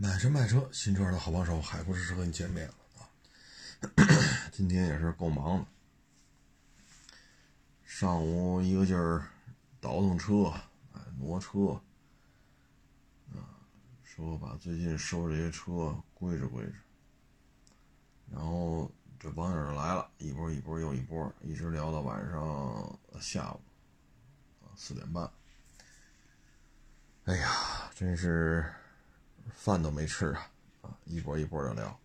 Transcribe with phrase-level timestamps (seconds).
[0.00, 3.10] 买车卖车，新车的好帮手，海阔试车和你见面了啊！
[4.54, 5.66] 今天也是够忙的，
[7.82, 9.26] 上午一个劲儿
[9.80, 10.54] 倒腾车，
[10.92, 11.72] 哎，挪车，
[13.34, 13.58] 啊，
[14.04, 16.74] 说把最近收这些车归置归置，
[18.30, 18.88] 然后
[19.18, 23.60] 这网友来了，一波一波又一波，一直聊到晚上下午
[24.62, 25.28] 啊四点半，
[27.24, 28.64] 哎呀，真是。
[29.54, 30.50] 饭都没吃啊，
[30.82, 32.00] 啊，一波一波的聊。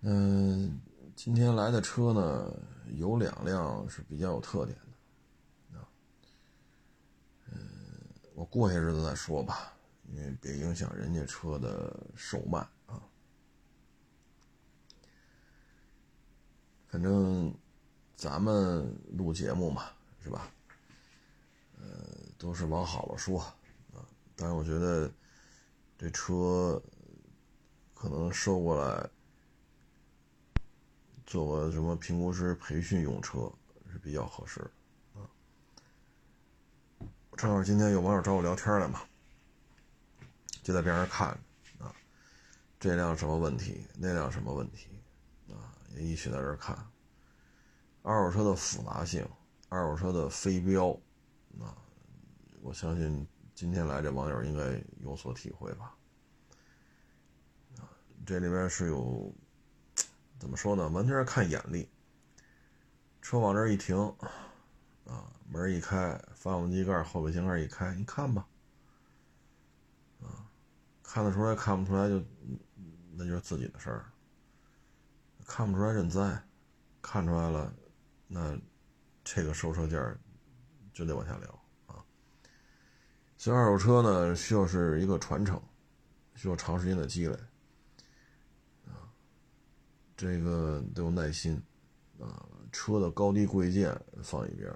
[0.00, 0.80] 嗯，
[1.16, 2.52] 今天来的车呢，
[2.96, 4.78] 有两辆是比较有特点
[5.72, 5.88] 的，啊，
[7.50, 7.58] 嗯，
[8.34, 9.72] 我过些日子再说吧，
[10.12, 13.02] 因为别影响人家车的售卖啊。
[16.86, 17.52] 反正
[18.14, 19.90] 咱们录节目嘛，
[20.22, 20.50] 是吧？
[21.78, 21.86] 呃，
[22.38, 23.40] 都是往好了说
[23.92, 25.10] 啊，但是我觉得。
[25.98, 26.80] 这车
[27.92, 29.10] 可能收过来
[31.26, 33.52] 做个什么评估师培训用车
[33.90, 35.26] 是比较合适的啊。
[37.36, 39.02] 正好今天有网友找我聊天来嘛，
[40.62, 41.30] 就在边上看
[41.80, 41.92] 啊，
[42.78, 44.86] 这辆什么问题，那辆什么问题
[45.50, 46.78] 啊，也一起在这看。
[48.02, 49.28] 二手车的复杂性，
[49.68, 50.90] 二手车的飞标
[51.60, 51.74] 啊，
[52.62, 53.26] 我相信。
[53.58, 55.92] 今天来这网友应该有所体会吧？
[57.76, 57.90] 啊，
[58.24, 59.34] 这里边是有
[60.38, 60.88] 怎么说呢？
[60.90, 61.90] 完全是看眼力。
[63.20, 63.96] 车往这一停，
[65.04, 68.46] 啊，门一开，发动机盖、后备箱盖一开，你看吧，
[70.22, 70.46] 啊，
[71.02, 72.24] 看得出来，看不出来就
[73.10, 74.04] 那就是自己的事儿。
[75.48, 76.40] 看不出来认栽，
[77.02, 77.74] 看出来了，
[78.28, 78.56] 那
[79.24, 80.16] 这个收车价
[80.92, 81.60] 就得往下聊。
[83.40, 85.62] 所以二手车呢，需要是一个传承，
[86.34, 87.34] 需要长时间的积累，
[88.84, 89.06] 啊，
[90.16, 91.62] 这个得有耐心，
[92.18, 94.68] 啊，车的高低贵贱放一边，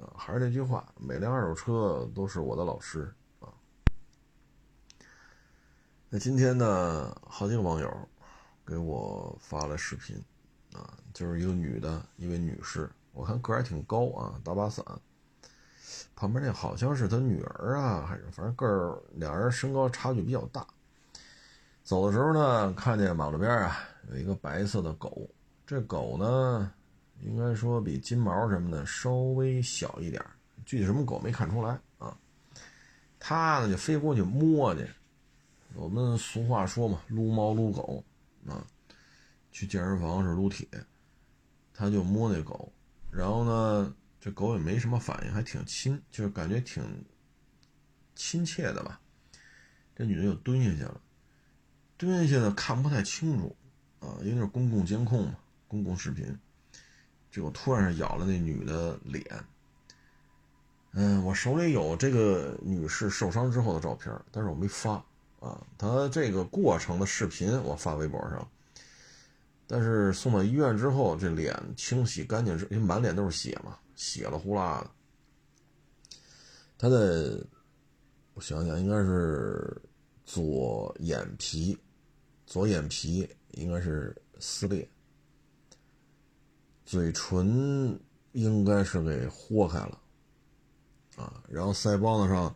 [0.00, 3.54] 啊，还是那句话，每辆二手车都是我的老师啊。
[6.08, 8.08] 那今天呢，好几个网友
[8.66, 10.20] 给我发了视频，
[10.72, 14.84] 啊，就是一个女的，一位女士，我看个儿还挺高啊，打把伞。
[16.14, 20.66] 旁边那好像是他女儿啊，还是反正个儿，两人身高差距比较大。
[21.82, 23.78] 走的时候呢，看见马路边啊
[24.10, 25.28] 有一个白色的狗，
[25.66, 26.72] 这狗呢
[27.20, 30.24] 应该说比金毛什么的稍微小一点，
[30.64, 32.16] 具体什么狗没看出来啊。
[33.18, 34.88] 他呢就飞过去摸去，
[35.74, 38.04] 我们俗话说嘛，撸猫撸狗
[38.46, 38.64] 啊，
[39.50, 40.68] 去健身房是撸铁，
[41.72, 42.70] 他就摸那狗，
[43.10, 43.94] 然后呢。
[44.20, 47.04] 这狗也没什么反应，还挺亲，就是感觉挺
[48.14, 49.00] 亲切的吧。
[49.96, 51.00] 这女的又蹲下去了，
[51.96, 53.56] 蹲下去呢看不太清楚
[54.00, 55.36] 啊，因为是公共监控嘛，
[55.66, 56.38] 公共视频。
[57.30, 59.24] 这我突然咬了那女的脸。
[60.92, 64.94] 嗯，我手里有这个女士受伤之后的照片，但是我没发
[65.38, 65.64] 啊。
[65.78, 68.50] 她这个过程的视频我发微博上，
[69.66, 73.78] 但是送到医院之后，这脸清洗干净之，因为满脸都是血嘛。
[73.94, 74.90] 血了呼啦的，
[76.78, 77.46] 他的
[78.34, 79.80] 我想想，应该是
[80.24, 81.78] 左眼皮，
[82.46, 84.88] 左眼皮应该是撕裂，
[86.84, 88.00] 嘴唇
[88.32, 90.00] 应该是给豁开了，
[91.16, 92.54] 啊，然后腮帮子上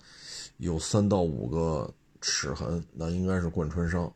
[0.56, 4.10] 有三到五个齿痕，那应该是贯穿伤。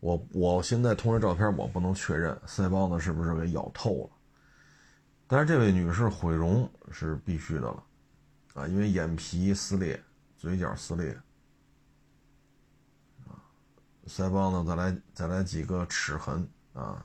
[0.00, 4.15] 我我现在通过照片，我不能确认腮帮子是不是给咬透了。
[5.26, 7.84] 但是这位女士毁容是必须的了，
[8.54, 10.00] 啊，因为眼皮撕裂，
[10.36, 11.12] 嘴角撕裂，
[13.26, 13.34] 啊，
[14.06, 17.04] 腮帮子再来再来几个齿痕，啊，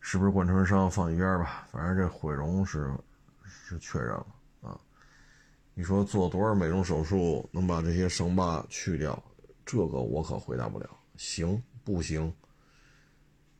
[0.00, 1.68] 是不是贯穿伤放一边吧？
[1.70, 2.92] 反正这毁容是
[3.44, 4.26] 是确认了
[4.62, 4.80] 啊。
[5.74, 9.22] 你说做多少美容手术能把这些伤疤去掉？
[9.64, 10.90] 这个我可回答不了。
[11.16, 12.34] 行不行？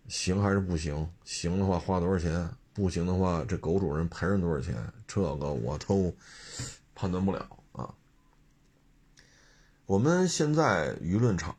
[0.08, 1.08] 行还是不行？
[1.24, 2.50] 行的话花多少钱？
[2.80, 4.74] 不行的话，这狗主人赔人多少钱？
[5.06, 6.14] 这个我都
[6.94, 7.94] 判断不了啊。
[9.84, 11.54] 我们现在舆论场，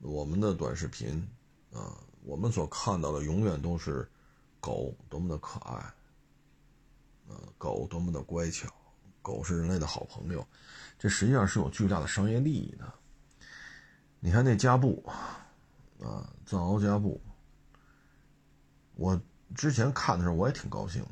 [0.00, 1.28] 我们的短视频
[1.72, 4.10] 啊，我们所看到的永远都是
[4.58, 5.74] 狗多么的可爱，
[7.28, 8.68] 啊，狗多么的乖巧，
[9.22, 10.44] 狗是人类的好朋友，
[10.98, 12.92] 这实际上是有巨大的商业利益的。
[14.18, 15.08] 你看那加布
[16.00, 17.20] 啊，藏獒加布，
[18.96, 19.20] 我。
[19.54, 21.08] 之前看的时候我也挺高兴的，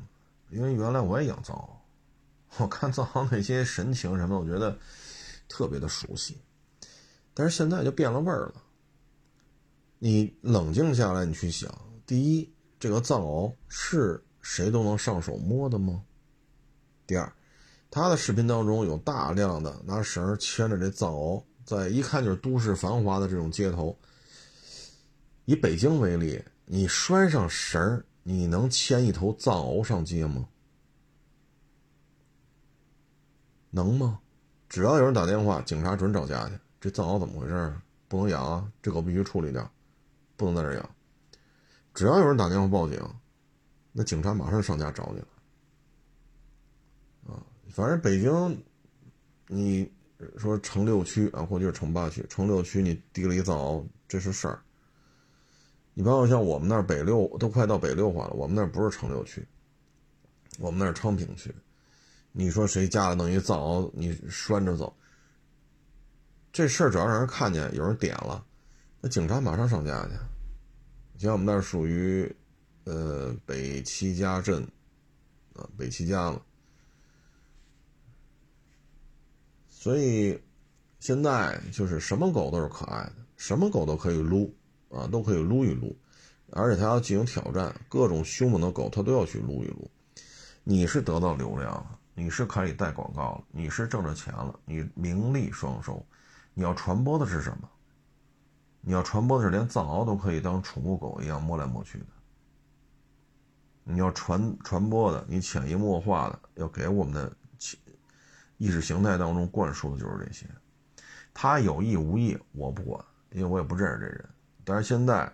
[0.49, 4.77] 因为原来我也养藏獒，我看藏獒那些神情什么，我觉得
[5.47, 6.37] 特别的熟悉。
[7.33, 8.53] 但是现在就变了味儿了。
[9.99, 11.71] 你冷静下来，你去想，
[12.05, 16.03] 第一，这个藏獒是谁都能上手摸的吗？
[17.05, 17.31] 第二，
[17.89, 23.97] 他的视频当中有大量的拿绳牵着这藏獒，在一看就是都市繁华的这种街头。
[25.45, 30.49] 以北京为例，你拴上绳儿你能牵一头藏獒上街吗？
[33.69, 34.19] 能吗？
[34.67, 36.59] 只要有人打电话，警察准找家去。
[36.81, 37.73] 这藏獒怎么回事？
[38.09, 38.69] 不能养啊！
[38.81, 39.71] 这狗必须处理掉，
[40.35, 40.89] 不能在这养。
[41.93, 43.01] 只要有人打电话报警，
[43.93, 45.27] 那警察马上上家找你了。
[47.27, 47.39] 啊，
[47.69, 48.61] 反正北京，
[49.47, 49.89] 你
[50.37, 54.61] 说城六区啊，或者是城八区，城六区你提了一藏獒，这是事儿。
[55.97, 59.43] 你包括像我们那儿北六都快到北六环了，我们那儿不是城六区，
[60.59, 61.51] 我们那儿昌平区。
[62.31, 64.95] 你说谁家里弄一藏獒，你拴着走？
[66.53, 68.45] 这事儿只要让人看见，有人点了，
[69.01, 70.11] 那警察马上上家去。
[71.17, 72.31] 像我们那儿属于，
[72.83, 74.61] 呃，北七家镇，
[75.55, 76.39] 啊，北七家嘛。
[79.67, 80.39] 所以
[80.99, 84.55] 现在就是什么狗都是可爱的，什么狗都可以撸，
[84.89, 85.95] 啊，都可以撸一撸，
[86.51, 89.89] 而且它要进行挑战，各种凶猛的狗它都要去撸一撸。
[90.63, 96.05] 你是得到流量了，你是可以带广告了，你是挣着钱了，你名利双收。
[96.53, 97.69] 你要传播的是什么？
[98.81, 102.05] 你要传播的是连藏獒都可以当宠物狗一样摸来摸去的。
[103.83, 107.31] 你要传传播的，你潜移默化的要给我们的
[108.57, 110.45] 意识形态当中灌输的就是这些。
[111.33, 114.29] 他有意无意我不管，因为我也不认识这人。
[114.67, 115.31] 但是现在，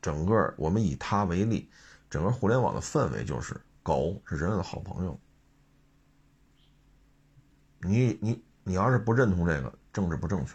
[0.00, 1.68] 整个我们以他为例，
[2.08, 5.20] 整个互联网的氛围就是狗是人类的好朋友。
[7.82, 9.70] 你你你要是不认同这个。
[9.92, 10.52] 政治不正确，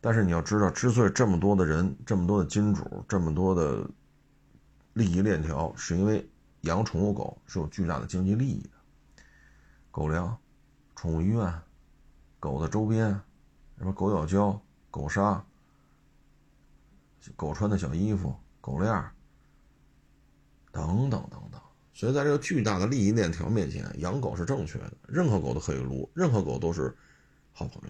[0.00, 3.88] 但是你要知道，之所以这么多的人、这么多的金主、这么多的
[4.94, 6.28] 利益链条，是因为
[6.62, 8.70] 养宠物狗是有巨大的经济利益的。
[9.92, 10.36] 狗粮、
[10.96, 11.60] 宠物医院、
[12.40, 13.08] 狗的周边，
[13.78, 14.60] 什么狗咬胶、
[14.90, 15.40] 狗砂、
[17.36, 18.92] 狗穿的小衣服、狗链
[20.70, 21.60] 等等等等。
[21.94, 24.92] 所以，在这个巨大的利益链条面前，养狗是正确的。
[25.06, 26.96] 任何狗都可以撸，任何狗都是。
[27.54, 27.82] 好朋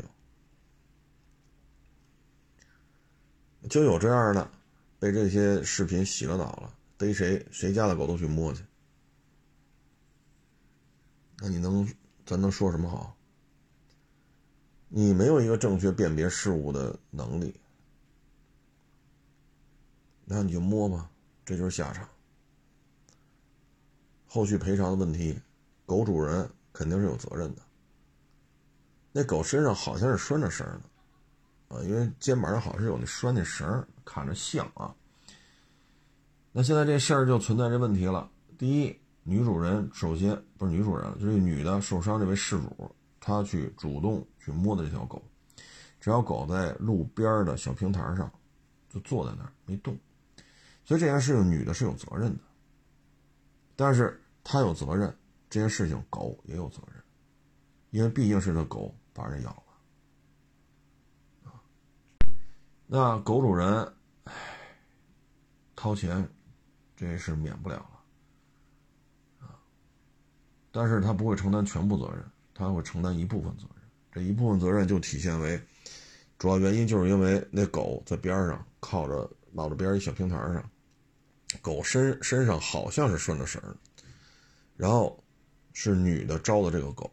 [3.62, 4.50] 友，就有这样的，
[4.99, 8.64] 被这些视频洗了脑了，逮谁谁家的狗都去摸去，
[11.38, 11.88] 那你能
[12.26, 13.17] 咱能说什么好？
[14.88, 17.61] 你没有一个正确辨别事物的能力，
[20.34, 21.11] 那你就摸吧，
[21.44, 22.08] 这就是下场。
[24.26, 25.38] 后续赔偿的问题，
[25.84, 27.61] 狗主人肯定是有责任的。
[29.12, 34.94] 那狗身上好像是拴着绳的，啊，因为肩膀上好像是有那拴那绳，看着像啊。
[36.50, 38.31] 那现在这事儿就存在这问题了。
[38.56, 42.90] 第一，女主人首先不是女主人，就是女的受伤这位事主，
[43.20, 45.23] 她去主动去摸的这条狗，
[46.00, 48.32] 这条狗在路边的小平台上
[48.88, 49.94] 就坐在那儿没动，
[50.84, 52.40] 所以这件事情女的是有责任的。
[53.76, 55.14] 但是她有责任，
[55.50, 57.02] 这件事情狗也有责任，
[57.90, 58.94] 因为毕竟是这狗。
[59.14, 59.50] 把人咬
[61.44, 61.52] 了，
[62.86, 63.93] 那狗主人，
[64.24, 64.32] 唉，
[65.77, 66.27] 掏钱，
[66.96, 69.60] 这是免不了了，啊，
[70.70, 72.24] 但是他不会承担全部责任，
[72.55, 75.62] 他会承担一部分责任，这一部分责任就体现为，
[76.39, 80.70] 主要原因就是因为那狗在边上靠着马路边一小平台上，
[81.60, 83.60] 狗身身上好像是顺着绳
[84.76, 85.22] 然后
[85.72, 87.10] 是女的招的这个狗。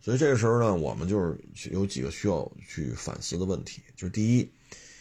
[0.00, 4.50] 所以这个时候呢，我们就是有几个需要去反思的问题，就是第一，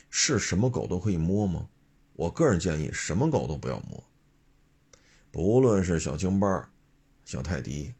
[0.09, 1.69] 是什么狗都可以摸吗？
[2.13, 4.03] 我个人建议，什么狗都不要摸，
[5.31, 6.69] 不论是小京巴、
[7.23, 7.93] 小泰迪，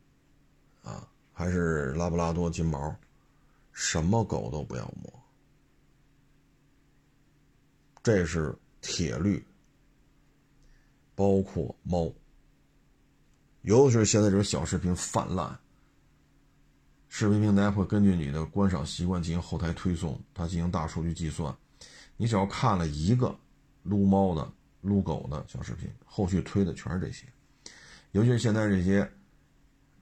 [0.84, 2.94] 啊，还是拉布拉多、金毛，
[3.72, 5.24] 什么狗都不要摸，
[8.04, 9.44] 这是铁律。
[11.16, 12.14] 包括猫，
[13.64, 15.60] 尤其是现在这种小视频泛滥。
[17.10, 21.56] 视频平台会根据你的观赏习惯进行后台推送，它进行大数据计算。
[22.18, 23.36] 你只要看了一个
[23.82, 24.48] 撸猫的、
[24.82, 27.26] 撸狗的小视频，后续推的全是这些。
[28.12, 29.12] 尤其是现在这些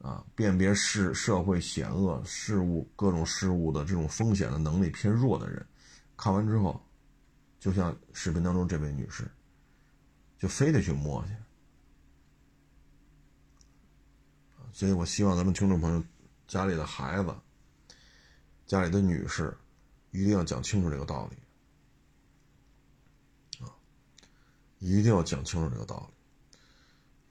[0.02, 5.66] 啊，辨别事社会险恶事物、各种事物的这种风险的能力偏弱的人，
[6.14, 6.78] 看完之后，
[7.58, 9.30] 就像视频当中这位女士，
[10.38, 11.30] 就非得去摸去。
[14.72, 16.04] 所以我希望咱们听众朋友。
[16.48, 17.34] 家里的孩子
[18.68, 19.58] 家里的女士
[20.12, 21.36] 一定要讲清楚这个道理
[23.64, 23.74] 啊，
[24.78, 26.14] 一定要讲清楚这个道理。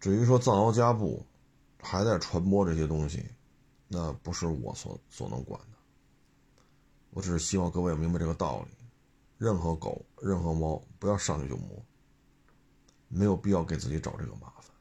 [0.01, 1.25] 至于说藏獒家布
[1.81, 3.25] 还在传播这些东西，
[3.87, 5.77] 那不是我所所能管的。
[7.11, 8.74] 我只是希望各位明白这个道理：
[9.37, 11.85] 任何狗、任何猫，不要上去就摸，
[13.07, 14.73] 没有必要给自己找这个麻烦。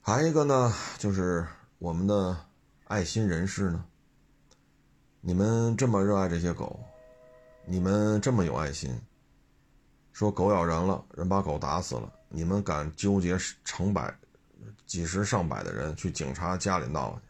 [0.00, 1.46] 还一个呢，就是
[1.78, 2.36] 我们的
[2.84, 3.84] 爱心人士呢，
[5.20, 6.78] 你们这么热爱这些狗，
[7.66, 9.00] 你们这么有爱心，
[10.12, 14.16] 说狗咬人了，人把狗打死了，你们敢纠结成百、
[14.86, 17.22] 几十上百的人去警察家里闹去，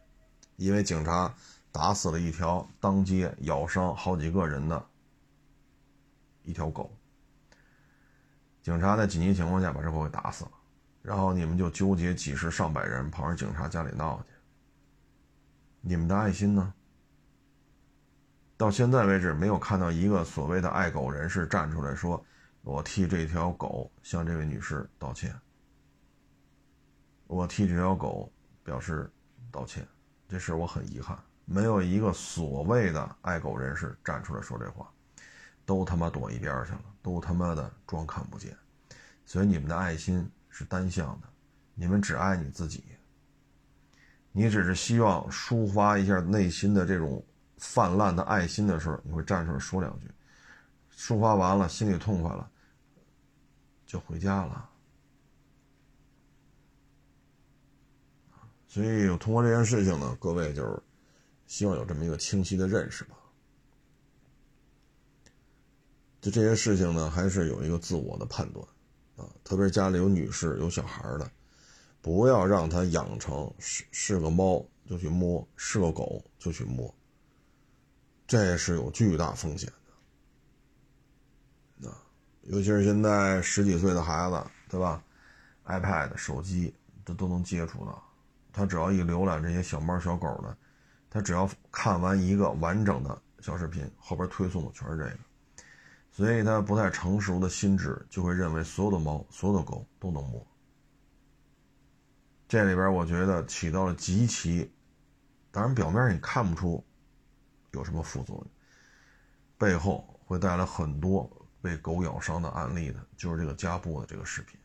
[0.56, 1.34] 因为警察。
[1.74, 4.86] 打死了一条当街咬伤好几个人的
[6.44, 6.96] 一条狗，
[8.62, 10.50] 警察在紧急情况下把这狗给打死了，
[11.02, 14.28] 然后你们就纠结几十上百人跑上警察家里闹去，
[15.80, 16.72] 你们的爱心呢？
[18.56, 22.24] 到现在为止没有看到一个所谓的爱狗人士站出来说
[22.62, 25.34] ：“我替这条狗向这位女士道歉，
[27.26, 28.32] 我替这条狗
[28.62, 29.10] 表示
[29.50, 29.84] 道歉。”
[30.28, 31.18] 这事我很遗憾。
[31.44, 34.90] 没有一个所谓的爱狗人士站出来说这话，
[35.64, 38.56] 都他妈躲一边去了，都他妈的装看不见。
[39.24, 41.28] 所以你们的爱心是单向的，
[41.74, 42.84] 你们只爱你自己。
[44.32, 47.24] 你只是希望抒发一下内心的这种
[47.58, 50.10] 泛滥的爱心的时候，你会站出来说两句，
[50.96, 52.50] 抒发完了心里痛快了，
[53.86, 54.70] 就回家了。
[58.66, 60.82] 所以通过这件事情呢，各位就是。
[61.46, 63.14] 希望有这么一个清晰的认识吧。
[66.24, 68.66] 就这些事情呢，还是有一个自我的判断
[69.14, 69.28] 啊。
[69.44, 71.30] 特别是家里有女士、有小孩的，
[72.00, 76.94] 不要让他养成是是个猫就去摸，是个狗就去摸，
[78.26, 79.70] 这是有巨大风险
[81.82, 81.90] 的。
[81.90, 82.02] 啊，
[82.44, 85.04] 尤其是现在十几岁的孩子，对吧
[85.66, 88.02] ？iPad、手机这都能接触到，
[88.50, 90.56] 他只要一浏览这些小猫小狗的。
[91.10, 95.18] 他只要看完一个完整的小视频，后边推送的全是这个，
[96.14, 100.46] 所以他不太成熟的心智就会认为所有的猫、所有的狗都能摸。
[102.46, 104.72] 这里边我觉得起到了极其，
[105.50, 106.84] 当然表面你看不出
[107.72, 108.46] 有什么副作用，
[109.58, 111.28] 背后会带来很多
[111.60, 114.56] 被狗咬伤的案例的，就是这个加布的这个视频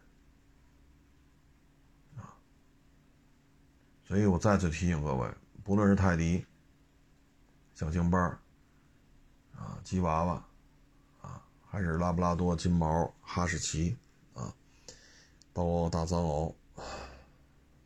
[2.15, 2.29] 啊。
[4.03, 5.27] 所以我再次提醒各位。
[5.63, 6.45] 不论是泰迪、
[7.73, 8.19] 小京巴
[9.55, 10.45] 啊、吉娃娃，
[11.71, 13.95] 还是拉布拉多、金毛、哈士奇
[14.33, 14.53] 啊，
[15.53, 16.53] 包括大藏獒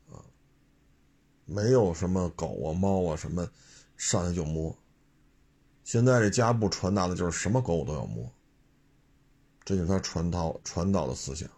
[0.09, 0.23] 啊，
[1.45, 3.49] 没有什么狗啊、猫啊什么
[3.97, 4.73] 上来就摸。
[5.83, 8.31] 现在这家布传达的就是什么狗我都要摸，
[9.65, 11.49] 这就是他传导传导的思想。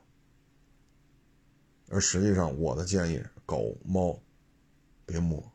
[1.89, 4.19] 而实际上，我的建议，狗猫
[5.05, 5.51] 别摸。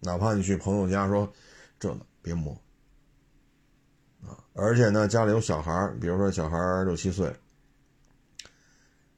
[0.00, 1.32] 哪怕你去朋友家说，
[1.78, 2.60] 这个别摸！
[4.52, 7.34] 而且呢，家里有小孩比如说小孩六七岁、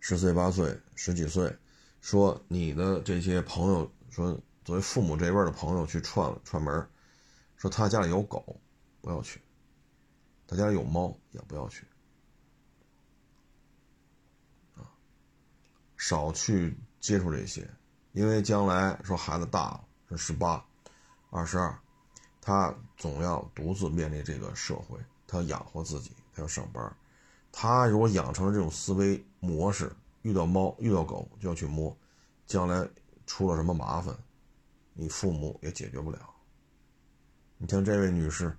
[0.00, 1.56] 十岁八岁、十几岁，
[2.00, 6.86] 说你的这些朋友说，作为父母这边的朋友去串串门，
[7.56, 8.60] 说他家里有狗，
[9.00, 9.38] 不要去；
[10.46, 11.86] 他家里有猫，也不要去
[14.76, 14.84] 啊！
[15.96, 17.68] 少去接触这些，
[18.12, 20.64] 因为将来说孩子大了，是十八。
[21.34, 21.74] 二十二，
[22.42, 24.98] 他总要独自面临这个社会，
[25.32, 26.94] 他要养活自己，他要上班。
[27.50, 31.96] 他如果养成了这种思维模式，遇到猫、遇到狗就要去摸，
[32.46, 32.86] 将来
[33.26, 34.14] 出了什么麻烦，
[34.92, 36.18] 你父母也解决不了。
[37.56, 38.54] 你像这位女士，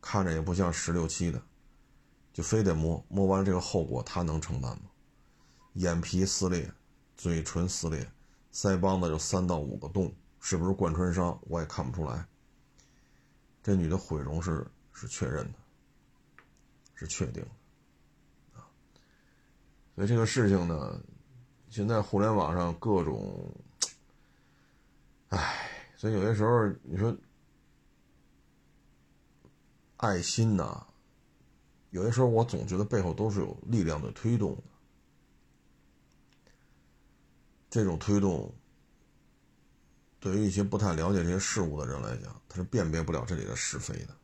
[0.00, 1.40] 看着也不像十六七的，
[2.32, 4.90] 就非得摸，摸完这个后果她能承担吗？
[5.74, 6.68] 眼皮撕裂，
[7.16, 8.10] 嘴唇撕裂，
[8.52, 10.12] 腮帮子有三到五个洞。
[10.40, 11.38] 是不是贯穿伤？
[11.42, 12.26] 我也看不出来。
[13.62, 15.58] 这女的毁容是是确认的，
[16.98, 18.66] 是确定的啊。
[19.94, 21.00] 所以这个事情呢，
[21.70, 23.54] 现在互联网上各种，
[25.28, 27.16] 唉，所以有些时候你说
[29.98, 30.86] 爱心呐，
[31.90, 34.62] 有些时候我总觉得背后都是有力量的推动的，
[37.70, 38.52] 这种推动。
[40.20, 44.16] 对于一些不太了解这些事物的人来讲，他是辨别不了这里的是非的。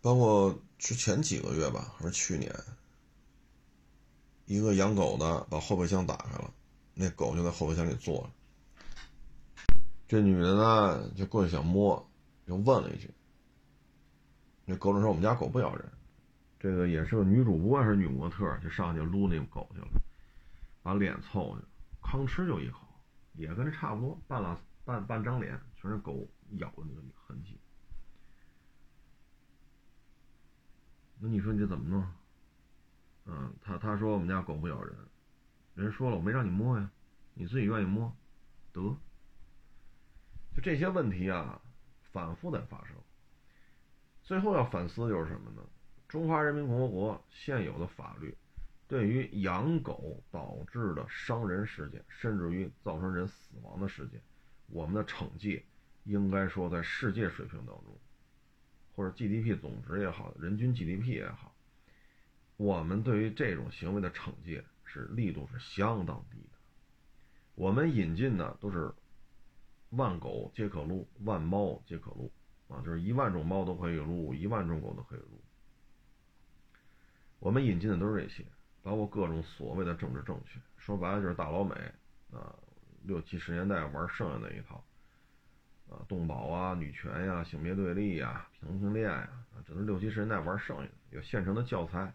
[0.00, 2.52] 包括之前几个月吧，还是去年，
[4.46, 6.52] 一个养狗的把后备箱打开了，
[6.92, 9.76] 那狗就在后备箱里坐着。
[10.08, 12.04] 这女的呢就过去想摸，
[12.48, 13.08] 就问了一句
[14.66, 15.88] ：“那狗主说我们家狗不咬人。”
[16.58, 19.86] 这个也是个女主播还是女模特，就上去撸那个狗去了，
[20.82, 21.64] 把脸凑去，
[22.02, 22.80] 吭哧就一口，
[23.34, 26.26] 也跟这差不多，半拉半半张脸全是狗
[26.58, 27.56] 咬的那个痕迹。
[31.24, 32.04] 那你说你这怎么弄？
[33.26, 34.96] 嗯，他他说我们家狗不咬人，
[35.76, 36.90] 人说了我没让你摸呀，
[37.34, 38.12] 你自己愿意摸，
[38.72, 38.80] 得。
[40.52, 41.62] 就这些问题啊，
[42.10, 42.96] 反复在发生。
[44.24, 45.62] 最后要反思就是什么呢？
[46.08, 48.36] 中华人民共和国现有的法律，
[48.88, 54.20] 对于养狗导致的伤人事件，甚至于造成人死亡的事件，
[54.66, 55.64] 我们的惩戒
[56.02, 57.96] 应该说在世界水平当中，
[58.94, 61.54] 或者 GDP 总值也好，人均 GDP 也好，
[62.56, 66.58] 我们对于这种行为的惩戒是力度是相当低的。
[67.54, 68.92] 我们引进的都是
[69.90, 72.32] 万狗皆可撸，万猫皆可撸
[72.68, 75.40] 啊，就是一万种猫都可以撸，一万种狗都可以撸。
[77.38, 78.44] 我们引进的都是这些，
[78.82, 81.74] 包括各种所谓的政治正确，说白了就是大老美
[82.30, 82.54] 啊，
[83.02, 84.82] 六七十年代玩剩下那一套，
[85.92, 90.90] 啊，动保啊、女权呀、性别对立呀、同性恋呀，啊，这都是六七十年代玩剩下的。
[91.10, 92.10] 有现成的教材，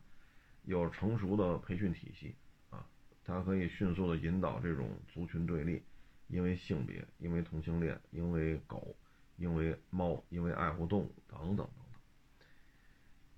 [0.63, 2.33] 有成熟的培训体系，
[2.71, 2.83] 啊，
[3.23, 5.83] 它可以迅速的引导这种族群对立，
[6.27, 8.95] 因为性别，因为同性恋，因为狗，
[9.35, 11.69] 因为猫，因为爱护动物等等等等。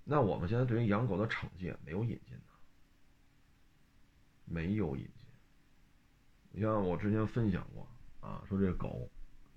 [0.04, 2.42] 那我们现在对于养狗的惩戒没有引进呢？
[4.46, 5.26] 没有引进。
[6.52, 7.86] 你像我之前分享过
[8.26, 9.09] 啊，说这狗，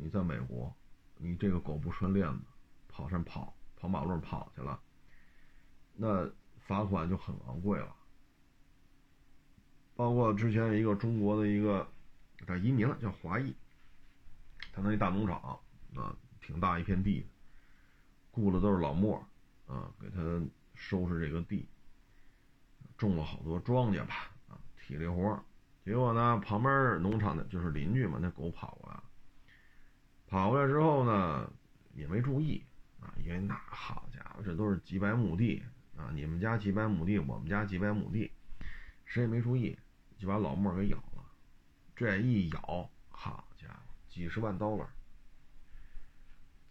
[0.04, 0.76] 你在美国，
[1.18, 2.44] 你这个狗不拴链子，
[2.90, 4.80] 跑上跑，跑马路上跑去了，
[5.96, 6.30] 那
[6.60, 7.96] 罚款就很昂贵了。
[9.96, 11.88] 包括之前一个中国的一个，
[12.46, 13.56] 他移民了，叫华裔，
[14.74, 15.40] 他那一大农场
[15.96, 17.26] 啊，挺大一片地，
[18.32, 19.26] 雇的都是老莫。
[19.66, 20.20] 啊，给他
[20.76, 21.66] 收拾这个地，
[22.98, 25.42] 种了好多庄稼吧，啊，体力活
[25.86, 29.03] 结果呢，旁边农场的就是邻居嘛，那狗跑过来了，
[30.34, 31.48] 跑过来之后呢，
[31.94, 32.66] 也没注意
[33.00, 35.62] 啊，因为那好家伙，这都是几百亩地
[35.96, 38.32] 啊，你们家几百亩地，我们家几百亩地，
[39.06, 39.78] 谁也没注意，
[40.18, 41.24] 就把老莫给咬了。
[41.96, 44.90] 这一咬，好家伙，几十万刀了，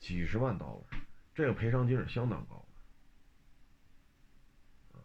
[0.00, 0.84] 几十万刀了，
[1.32, 2.66] 这个赔偿金是相当高
[4.92, 5.00] 的。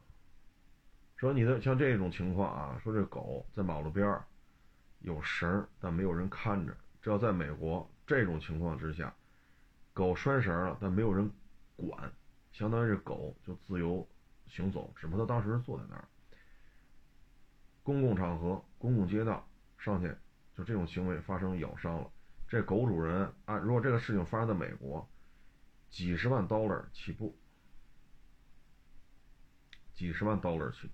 [1.16, 4.26] 说你的像这种情况啊，说这狗在马路边儿
[5.02, 6.76] 有绳，但没有人看着。
[7.04, 9.14] 这要在美国这种情况之下，
[9.94, 11.30] 狗拴绳了，但没有人
[11.76, 12.12] 管，
[12.54, 14.08] 相当于是狗就自由
[14.48, 16.08] 行走，只不过他当时是坐在那儿。
[17.84, 19.46] 公共场合、公共街道
[19.78, 20.16] 上去，
[20.56, 22.10] 就这种行为发生咬伤了，
[22.48, 25.06] 这狗主人啊，如果这个事情发生在美国，
[25.90, 27.38] 几十万 dollar 起步，
[29.94, 30.94] 几十万 dollar 起步。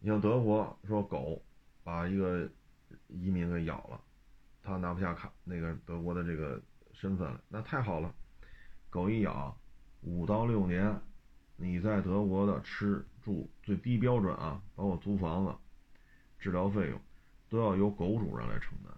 [0.00, 1.42] 你像德国说狗
[1.82, 2.46] 把一个
[3.08, 4.03] 移民给咬了，
[4.64, 6.60] 他拿不下卡那个德国的这个
[6.94, 8.12] 身份了，那太好了，
[8.88, 9.54] 狗一咬
[10.00, 10.98] 五到六年，
[11.56, 15.54] 你在德国的吃住最低标准啊，包括租房子、
[16.38, 16.98] 治疗费用，
[17.50, 18.92] 都要由狗主人来承担，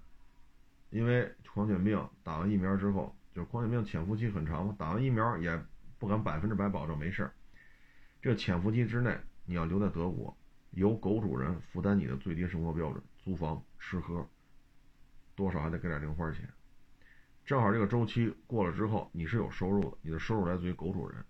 [0.91, 5.61] 因为狂犬病打完疫苗之后，就是狂犬病潜伏期很长嘛，打完疫苗也
[5.99, 7.33] 不敢百分之百保证没事儿，
[8.23, 10.37] 这潜伏期之内你要留在德国。
[10.73, 14.29] 由狗主人负担你的最低生活标准，租房、吃喝，
[15.37, 16.49] 多少还得给点零花钱。
[17.45, 21.25] 正好这个周期过了之后，你是有收入的，你的收入来自于狗主人，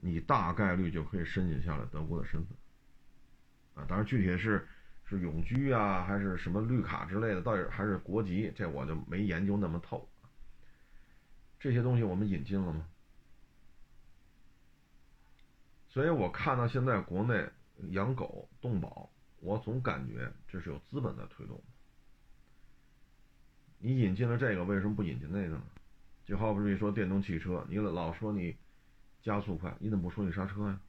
[0.00, 2.56] 你大概率就可以申请下来德国的身份。
[3.74, 4.66] 啊，当然具体是
[5.04, 10.08] 是永居啊，还是什么绿卡之类的，到底还是国籍，这我就没研究那么透。
[11.60, 12.86] 这些东西我们引进了吗？
[15.88, 17.46] 所以我看到现在国内。
[17.90, 21.62] 养狗动保，我总感觉这是有资本在推动。
[23.78, 25.62] 你引进了这个，为什么不引进那个呢？
[26.24, 28.56] 就好比说电动汽车，你老说你
[29.22, 30.80] 加速快，你怎么不说你刹车呀？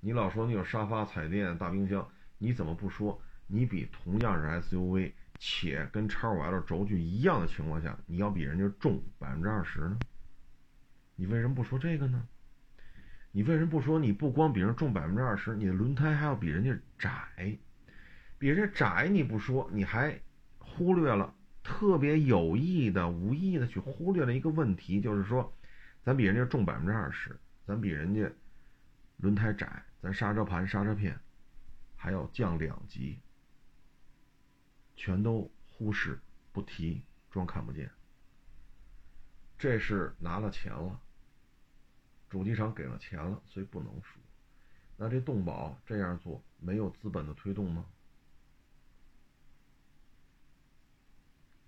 [0.00, 2.06] 你老说你有沙发、彩电、大冰箱，
[2.38, 9.98] 你怎么不说你比同样是 SUV 且跟 x 五 l 轴距一样的情况下，你要比人家重百分之二十呢？
[11.16, 12.26] 你为什么不说这个呢？
[13.30, 13.98] 你为什么不说？
[13.98, 17.56] 你不光比人重百分之二十，你的轮胎还要比人家窄，
[18.38, 20.20] 比人家窄你不说，你还
[20.76, 25.52] 忽略了特别有意的、无意的去忽略了一个问题，就是说，
[26.02, 28.30] 咱比人家重百分之二十，咱比人家
[29.18, 31.18] 轮胎窄，咱刹车盘、刹车片
[31.96, 33.18] 还要降两级，
[34.96, 36.18] 全都忽视，
[36.52, 37.90] 不提，装看不见。
[39.56, 41.00] 这是拿了钱了，
[42.28, 44.20] 主机厂给了钱了，所以不能说。
[44.96, 47.86] 那这动保这样做没有资本的推动吗？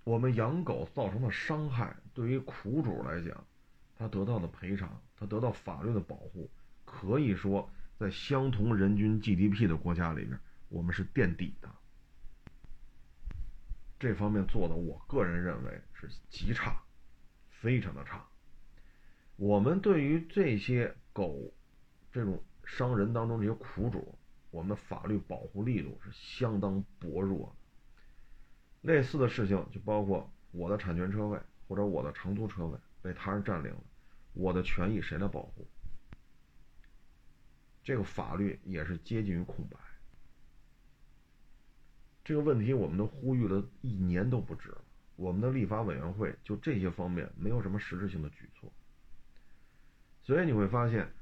[0.07, 3.45] 我们养狗造成的伤害，对于苦主来讲，
[3.97, 6.49] 他得到的赔偿，他得到法律的保护，
[6.85, 10.39] 可以说在相同人均 GDP 的国家里边，
[10.69, 11.69] 我们是垫底的。
[13.99, 16.81] 这方面做的，我个人认为是极差，
[17.51, 18.25] 非常的差。
[19.35, 21.53] 我们对于这些狗，
[22.13, 24.17] 这种伤人当中这些苦主，
[24.53, 27.66] 我们法律保护力度是相当薄弱的。
[28.87, 33.83] 类似的事情就包括我的产权车位或者我的长租车位被他人占领了，
[34.33, 35.67] 我的权益谁来保护？
[37.83, 39.77] 这个法律也是接近于空白。
[42.25, 44.85] 这个问题我们都呼吁了一年都不止了，
[45.17, 48.73] 我们的立法委员会就这些方面没有什么实质性的举措。
[50.23, 51.13] 所以你会发现，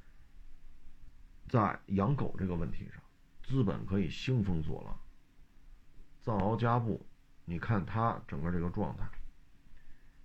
[1.49, 3.03] 在养狗这个问题上，
[3.43, 5.01] 资本可以兴风作浪，
[6.21, 7.01] 藏獒加布。
[7.45, 9.05] 你看他整个这个状态，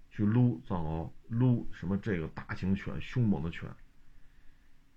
[0.10, 3.70] 去撸藏獒，撸什么这个大型犬、凶猛的犬，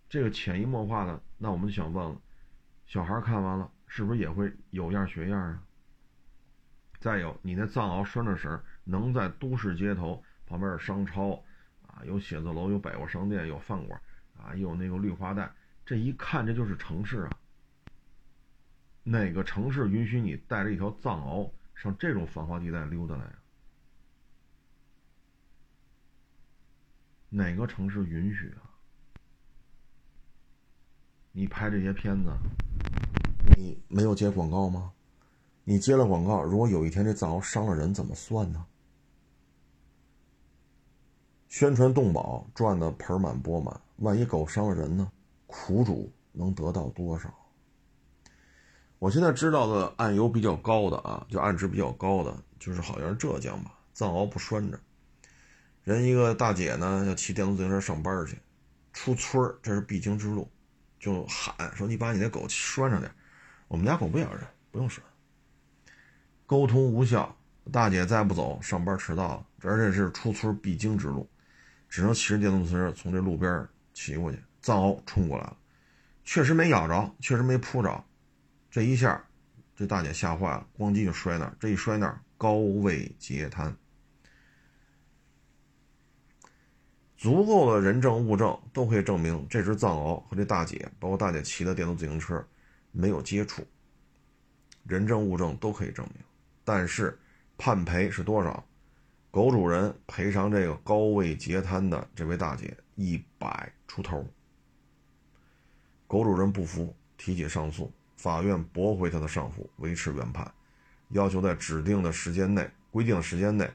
[0.09, 2.21] 这个潜移默化的，那我们就想问了：
[2.87, 5.63] 小孩看完了，是不是也会有样学样啊？
[7.01, 11.43] 再有，你那藏獒拴着绳，能在都市街头旁边的商超
[11.89, 14.01] 啊，有写字楼、有百货商店、有饭馆
[14.39, 15.53] 啊，有那个绿化带，
[15.85, 17.31] 这一看这就是城市啊。
[19.03, 21.51] 哪个城市允许你带着一条藏獒？
[21.83, 23.25] 上这种繁华地带溜达来
[27.29, 28.71] 哪个城市允许啊？
[31.33, 32.31] 你拍这些片子，
[33.57, 34.92] 你没有接广告吗？
[35.64, 38.64] 你接了广告，如果有一天这藏獒伤了人，怎么算呢？
[41.49, 45.11] 宣传动保赚的盆满钵满，万一狗伤了人呢？
[45.49, 47.35] 苦主能得到多少？
[49.03, 54.79] 我现在知道的案由比较高的啊，就案值比较高的，就是好像是浙江吧，藏獒不拴着，
[55.83, 58.38] 人一个大姐呢要骑电动自行车上班去，
[58.93, 60.49] 出村这是必经之路，
[61.01, 63.12] 就喊说：“你把你那狗拴上点，
[63.67, 65.03] 我们家狗不咬人，不用拴。”
[66.47, 67.37] 沟通无效，
[67.73, 71.29] 大姐再不走，上班迟到了，而且是出村必经之路，
[71.88, 75.57] 只能骑着电动自行车从这路边骑过去，藏獒冲过来了，
[76.23, 78.05] 确实没咬着，确实没扑着。
[78.73, 79.23] 这一下，
[79.77, 81.55] 这大姐吓坏了，咣叽就摔那儿。
[81.61, 83.77] 这一摔那儿，高位截瘫。
[87.19, 92.43] 足够的人证物证都可以证明，这只藏獒和这大姐，包括大姐骑的电动自行车，
[92.93, 93.63] 没有接触。
[94.85, 96.25] 人证物证都可以证明，
[96.65, 97.21] 但是
[97.59, 98.65] 判赔是多少？
[99.31, 104.27] 狗主人赔偿这个高位截瘫的这位大姐一百出头。
[106.07, 107.93] 狗主人不服，提起上诉。
[108.23, 110.49] 法院驳回他的上诉，维持原判，
[111.09, 113.69] 要求在指定的时间内、规定的时间内，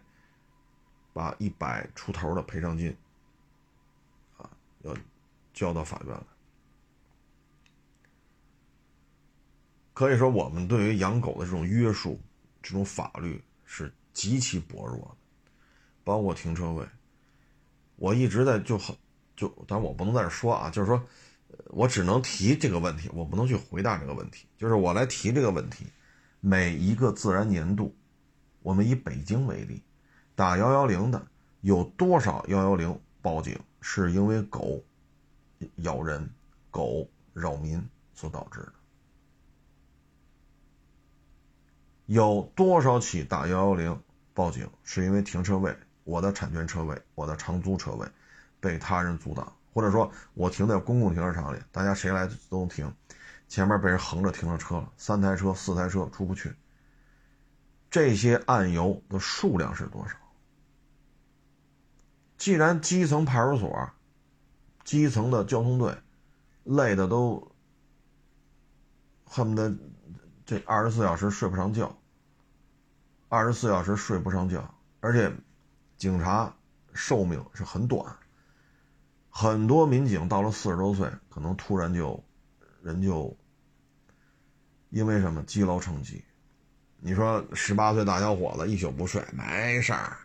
[1.11, 2.95] 把一百出头的赔偿金，
[4.37, 4.49] 啊，
[4.83, 4.95] 要
[5.53, 6.23] 交到法院来。
[9.93, 12.17] 可以说，我们对于养狗的这种约束、
[12.63, 15.51] 这种法律是极其薄弱的，
[16.05, 16.87] 包括停车位。
[17.97, 18.95] 我一直在就很
[19.35, 21.05] 就，但我不能在这说啊，就是说。
[21.69, 24.47] 我只能提这个问题，我不能去回答这个问题。
[24.57, 25.85] 就是我来提这个问题，
[26.39, 27.95] 每一个自然年度，
[28.61, 29.83] 我们以北京为例，
[30.35, 31.27] 打幺幺零的
[31.61, 34.83] 有多少幺幺零报警是因为狗
[35.77, 36.29] 咬人、
[36.71, 38.73] 狗扰民所导致的？
[42.05, 44.01] 有多少起打幺幺零
[44.33, 45.75] 报警是因为停车位，
[46.05, 48.07] 我的产权车位、我的长租车位
[48.61, 49.56] 被他人阻挡？
[49.77, 52.91] 或者说我停在公共停车场里，大家谁来都能停，
[53.47, 56.51] 前面被人横着停了车了，三台车、四台车出不去。
[57.91, 60.15] 这些案由的数量是多少？
[62.39, 63.91] 既然基层派出所、
[64.83, 65.95] 基层的交通队
[66.63, 67.51] 累的都
[69.25, 69.77] 恨不得
[70.43, 71.95] 这二十四小时睡不上觉，
[73.29, 75.31] 二十四小时睡不上觉，而且
[75.99, 76.51] 警察
[76.95, 78.17] 寿命是很短。
[79.39, 82.23] 很多民警到了四十多岁，可能突然就，
[82.81, 83.37] 人就，
[84.89, 86.25] 因为什么积劳成疾？
[86.99, 90.17] 你说十八岁大小伙子一宿不睡没事儿，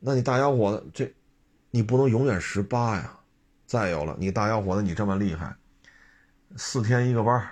[0.00, 1.14] 那你大小伙子这，
[1.70, 3.16] 你不能永远十八呀。
[3.66, 5.54] 再有了，你大小伙子你这么厉害，
[6.56, 7.48] 四天一个班，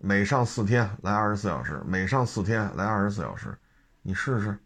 [0.00, 3.58] 每上四天来二十四小时，每上四天来二十四小时，
[4.02, 4.58] 你试试。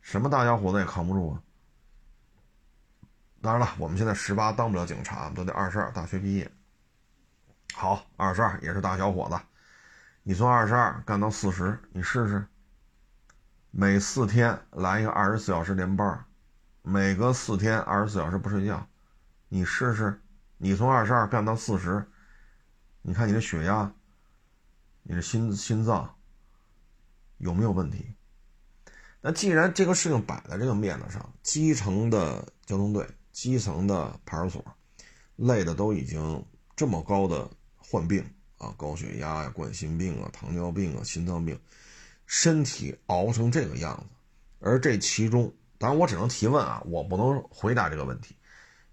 [0.00, 1.42] 什么大小伙子也扛不住啊！
[3.42, 6.48] 当然了，我们现在十八当不了警察，都得二十二大学毕业。
[7.74, 9.38] 好，二十二也是大小伙子，
[10.22, 12.46] 你从二十二干到四十，你试试。
[13.72, 16.24] 每四天来一个二十四小时连班，
[16.82, 18.86] 每隔四天二十四小时不睡觉，
[19.48, 20.20] 你试试。
[20.58, 22.06] 你从二十二干到四十，
[23.00, 23.90] 你看你的血压，
[25.02, 26.14] 你的心心脏
[27.38, 28.14] 有没有问题？
[29.20, 34.64] 那既然这个事情摆在这个面子上，基层的交通队、基层的派出所，
[35.36, 36.44] 累的都已经
[36.76, 38.24] 这么高的患病
[38.58, 41.58] 啊，高血压呀、冠心病啊、糖尿病啊、心脏病，
[42.26, 44.16] 身体熬成这个样子，
[44.60, 48.36] 而这其中，当然我只能提问啊，我不能回答这个问题，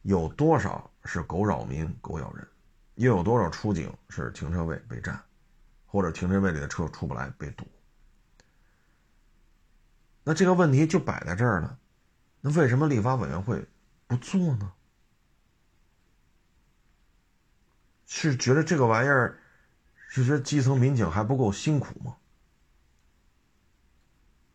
[0.02, 0.90] 有多少？
[1.06, 2.46] 是狗扰民、狗咬人，
[2.96, 5.20] 又有多少出警是停车位被占，
[5.88, 7.66] 或者停车位里的车出不来被堵？
[10.24, 11.80] 那这个问题就摆在这儿了，
[12.42, 13.66] 那为什么立法委员会
[14.10, 14.74] 不做呢？
[18.08, 19.40] 是觉得这个玩意儿，
[20.08, 22.18] 是觉得基层民警还不够辛苦吗？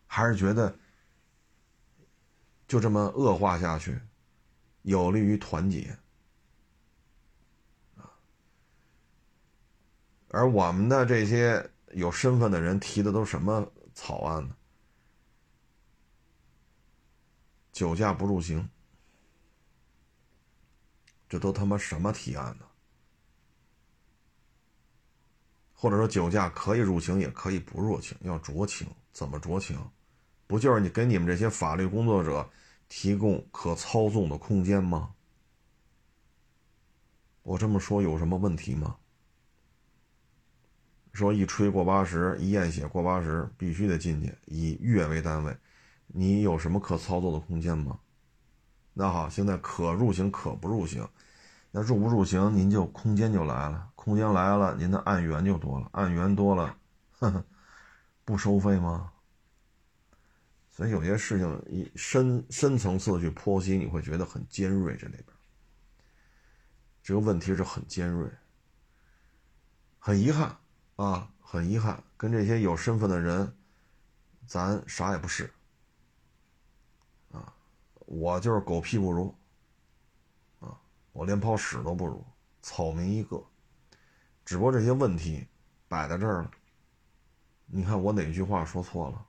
[0.07, 0.77] 还是觉得
[2.67, 3.97] 就这么恶化下去，
[4.81, 5.97] 有利于团结？
[10.27, 14.57] 而我们的这些有身份的人提的都什么草案呢？
[17.71, 18.69] 酒驾不入刑，
[21.27, 22.65] 这都他妈什么提案呢？
[25.73, 29.77] 或者说酒驾可以入刑，也可以不入刑，要酌情，怎么酌情？
[30.47, 32.49] 不就是你给你们这些法律工作者
[32.87, 35.13] 提供可操纵的空间吗？
[37.43, 38.97] 我这么说有什么问题吗？
[41.13, 45.55] 说一吹过八十，一验血过八十，必须得进去，以月为单位，
[46.07, 47.99] 你有什么可操作的空间吗？
[48.95, 51.07] 那好，现在可入行可不入行，
[51.69, 56.75] 那入不入行，您就空间就来了，空间来了，您的案源就多了，案源多了，
[57.19, 57.45] 呵呵，
[58.23, 59.11] 不收费吗？
[60.71, 65.25] 所以有些事情一深深层次的去剖析，你会觉得很尖锐，这里边
[67.03, 68.27] 这个问题是很尖锐，
[69.99, 70.57] 很遗憾。
[70.95, 73.53] 啊，很遗憾，跟这些有身份的人，
[74.47, 75.53] 咱啥也不是。
[78.05, 79.33] 我就是狗屁不如。
[80.59, 80.79] 啊，
[81.11, 82.23] 我连泡屎都不如，
[82.61, 83.43] 草民一个。
[84.45, 85.47] 只不过这些问题
[85.87, 86.51] 摆在这儿了，
[87.65, 89.25] 你看我哪句话说错了？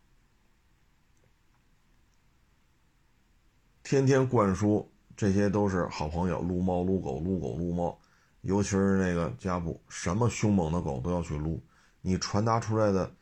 [3.83, 7.99] 天天灌输这些都是好朋友，撸猫撸狗，撸狗撸猫。
[8.43, 11.61] 尤其是那个家布，什么凶猛的狗都要去撸，
[12.01, 13.13] 你传达出来的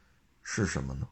[0.42, 1.08] 是什么呢？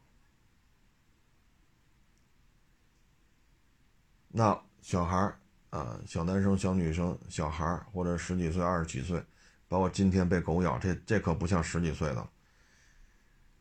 [4.35, 9.23] 那小孩儿啊，小男生、小女生、小孩或者十几岁、二十几岁，
[9.67, 12.27] 包括今天被狗咬，这这可不像十几岁的，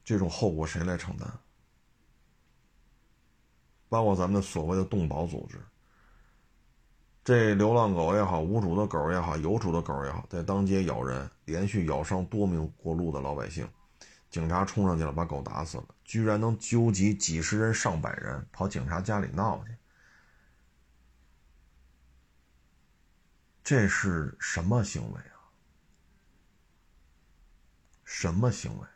[0.03, 1.31] 这种后果谁来承担？
[3.91, 5.61] 包括咱们所谓的动保组织。
[7.23, 13.69] 这流浪狗也好，无主的狗也好，有主的狗也好，在当街咬人，连续咬伤多名过路的老百姓，
[14.31, 19.77] 警察冲上去了，把狗打死了，居然能纠集几十人、上百人跑警察家里闹去，
[23.73, 25.49] 这是什么行为啊？
[28.05, 28.87] 什么行为？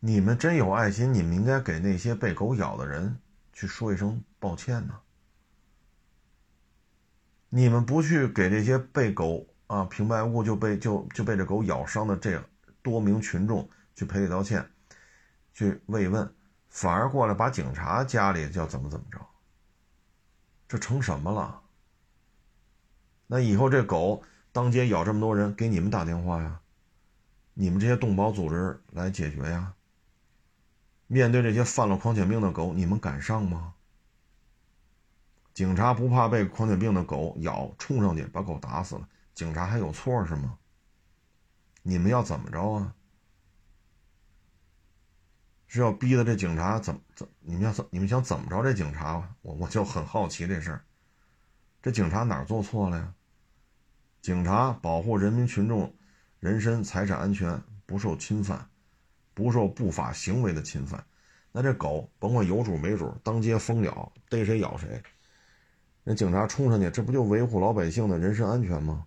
[0.00, 3.20] 你们真有爱心，你们应该给那些被狗咬的人
[3.52, 5.00] 去说一声抱歉呢。
[7.50, 12.44] 你们不去给这些被狗啊平白无故就被就就被这狗咬伤的这
[12.82, 14.68] 多名群众去赔礼道歉，
[15.54, 16.34] 去慰问，
[16.68, 19.24] 反而过来把警察家里叫怎么怎么着，
[20.66, 21.61] 这成什么了？
[23.34, 26.60] 那以后这狗当街咬这么多人，给你们打电话呀，
[27.54, 29.72] 你们这些动保组织来解决呀。
[31.06, 33.72] 面对这些犯了狂犬病的狗，你们敢上吗？
[35.54, 40.58] 警察不怕被狂犬病的狗咬，冲上去把狗打死了，警察还有错是吗？
[41.80, 42.94] 你们要怎么着啊？
[45.68, 47.26] 是要逼的这警察怎么怎？
[47.40, 47.82] 你们要怎？
[47.88, 49.34] 你们想怎么着这警察？
[49.40, 50.84] 我我就很好奇这事儿。
[51.80, 53.14] 这警察哪儿做错了呀？
[54.22, 55.92] 警察保护人民群众
[56.38, 58.70] 人身财产安全不受侵犯，
[59.34, 61.04] 不受不法行为的侵犯。
[61.50, 65.02] 那这狗甭管有主没主，当街疯咬，逮谁咬谁。
[66.04, 69.04] 那警察冲上去，这不就维护老百姓的人身安全吗？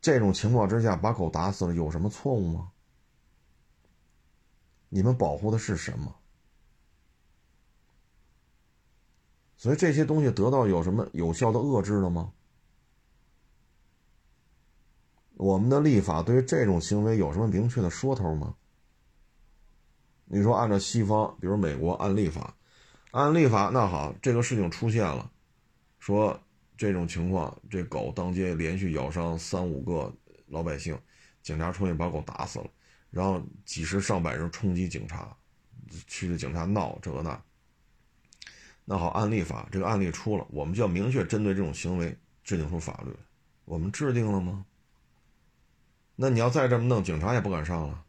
[0.00, 2.72] 这种情况之下，把狗打死了，有什么错误吗？
[4.88, 6.16] 你们保护的是什么？
[9.56, 12.32] 所以这些东西得到有什么有效的遏制了吗？
[15.38, 18.56] 我们的立法对于这种行为有什么明确的说头吗？
[20.24, 22.56] 你说按照西方，比如美国按立法，
[23.12, 25.30] 按立法那好，这个事情出现了，
[26.00, 26.38] 说
[26.76, 30.12] 这种情况，这狗当街连续咬伤三五个
[30.48, 30.98] 老百姓，
[31.40, 32.66] 警察出去把狗打死了，
[33.08, 35.36] 然后几十上百人冲击警察，
[36.08, 37.40] 去警察闹这个那。
[38.84, 43.12] 那好，案例法这个案例出了，我们就要明确针对这种行为制定出法律。
[43.64, 44.64] 我们制定了吗？
[46.20, 48.04] 那你要再这么弄，警察也不敢上了。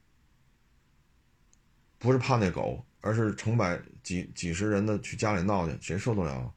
[2.00, 6.52] 不是怕那狗，而是成百几几十人的去家里闹去，谁受得了？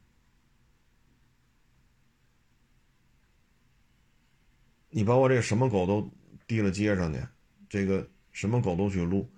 [4.89, 6.11] 你把我这什么狗都
[6.47, 7.23] 提了街上去，
[7.69, 9.31] 这个什么狗都去撸，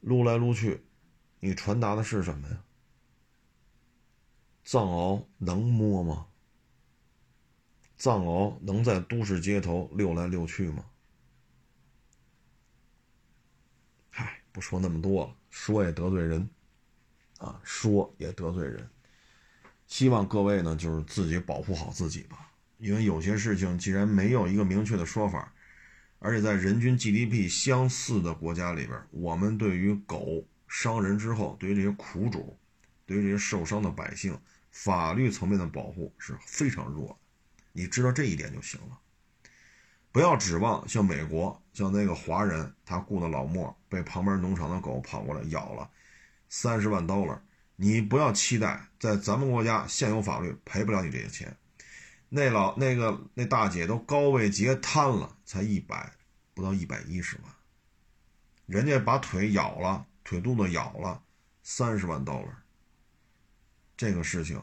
[0.00, 0.84] 撸来撸去，
[1.40, 2.62] 你传达的是什么呀？
[4.64, 6.26] 藏獒能摸吗？
[7.96, 10.84] 藏獒能在都市街头溜来溜去吗？
[14.16, 16.48] 嗨，不说那么多了，说也得罪人，
[17.38, 18.88] 啊，说也得罪人。
[19.88, 22.52] 希望各位呢，就是自己保护好自己吧。
[22.78, 25.52] 因为有些事情既然没有一个明确的说法，
[26.20, 32.56] 而且在人均 GDP 相似的国家里边，我们对于狗伤人之后，对于这些苦主，
[33.04, 34.38] 对于这些受伤的百姓。
[34.70, 37.16] 法律层面的保护是非常弱的，
[37.72, 38.98] 你知道这一点就行了。
[40.14, 45.90] 不要指望像美国，像那个华人，他雇的老莫被旁边农场的狗跑过来咬了，
[46.48, 47.42] 三十万刀了。
[47.74, 51.56] 你不要期待在咱们国家现有法律赔不了你这些钱。
[52.28, 56.12] 那老那个那大姐都高位截瘫了，才一百
[56.54, 57.52] 不到一百一十万，
[58.66, 61.24] 人家把腿咬了，腿肚子咬了，
[61.64, 62.56] 三十万刀了。
[63.96, 64.62] 这个事情，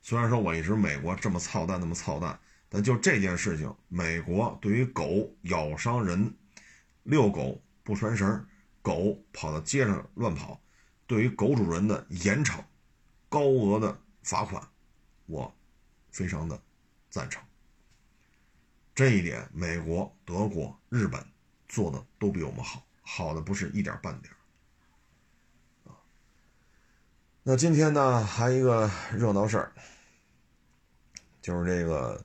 [0.00, 6.34] 虽然说我一直美国这么操蛋那么操蛋，但就这件事情，美国对于狗咬伤人、
[7.04, 8.46] 遛狗不拴绳、
[8.82, 10.60] 狗跑到街上乱跑，
[11.06, 12.60] 对于狗主人的严惩、
[13.28, 14.62] 高额的罚款，
[15.26, 15.54] 我
[16.10, 16.60] 非常的
[17.08, 17.42] 赞成。
[18.94, 21.24] 这一点，美国、德国、日本
[21.68, 24.32] 做的都比我们好，好的不是一点半点。
[27.48, 29.72] 那今天呢，还一个热闹事儿，
[31.40, 32.24] 就是这个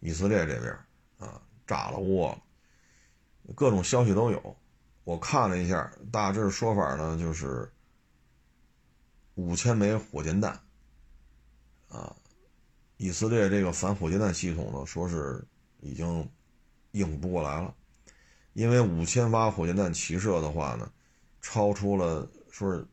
[0.00, 0.72] 以色列这边
[1.18, 2.42] 啊，炸了窝了，
[3.54, 4.56] 各种消息都有。
[5.04, 7.70] 我看了一下，大致说法呢，就是
[9.34, 10.60] 五千枚火箭弹
[11.88, 12.14] 啊，
[12.96, 15.42] 以色列这个反火箭弹系统呢，说是
[15.80, 16.28] 已经
[16.92, 17.74] 应付不过来了，
[18.52, 20.92] 因为五千发火箭弹齐射的话呢，
[21.40, 22.86] 超出了说是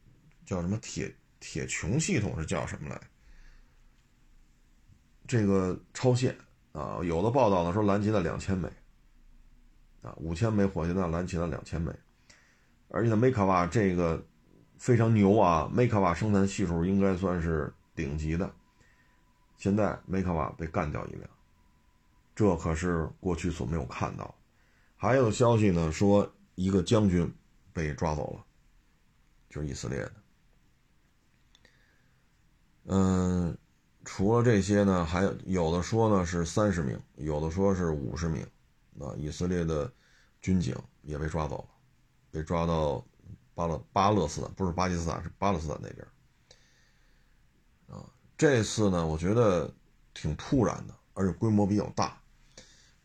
[0.46, 1.13] 叫什么铁。
[1.41, 3.00] 铁穹系统是叫什么来？
[5.28, 6.36] 这个超限
[6.76, 8.68] 啊，有的报道呢说拦截了两千枚，
[10.02, 11.90] 啊，五千枚火箭弹拦截了两千枚，
[12.90, 14.22] 而且呢，梅卡瓦这个
[14.78, 18.54] 非常牛啊，梅卡瓦生产系数应该算是顶级的。
[19.56, 21.30] 现在梅卡瓦被干掉一辆，
[22.36, 24.36] 这可是过去所没有看到。
[24.98, 27.34] 还有消息呢说一个将军
[27.72, 28.46] 被抓走了，
[29.50, 30.12] 就是以色列的。
[32.88, 33.58] 嗯，
[34.06, 38.46] 除了这些呢，还有有的说呢是三十名，有的说是五十名，
[39.00, 39.91] 啊，以色列的
[40.41, 41.68] 军警也被抓走了，
[42.32, 43.04] 被抓到
[43.56, 46.08] 巴勒巴勒斯坦，不是巴基斯坦，是巴勒斯坦那边。
[47.88, 48.06] 啊，
[48.38, 49.74] 这次呢，我觉得
[50.13, 52.18] 挺突然的，而且规模比较大。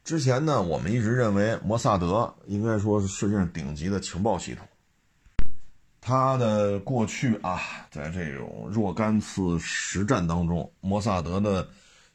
[0.05, 4.67] 之前呢，我们一直认为摩萨德应该说是世界上顶级的情报系统。
[6.01, 7.61] 他的过去啊，
[7.91, 11.69] 在这种若干次实战当中，摩萨德的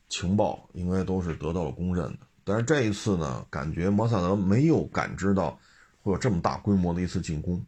[0.09, 2.19] 情报应该都是得到了公认的。
[2.43, 5.59] 但是这一次呢，感觉摩萨德没有感知到
[6.01, 7.63] 会有这么大规模的一次进攻，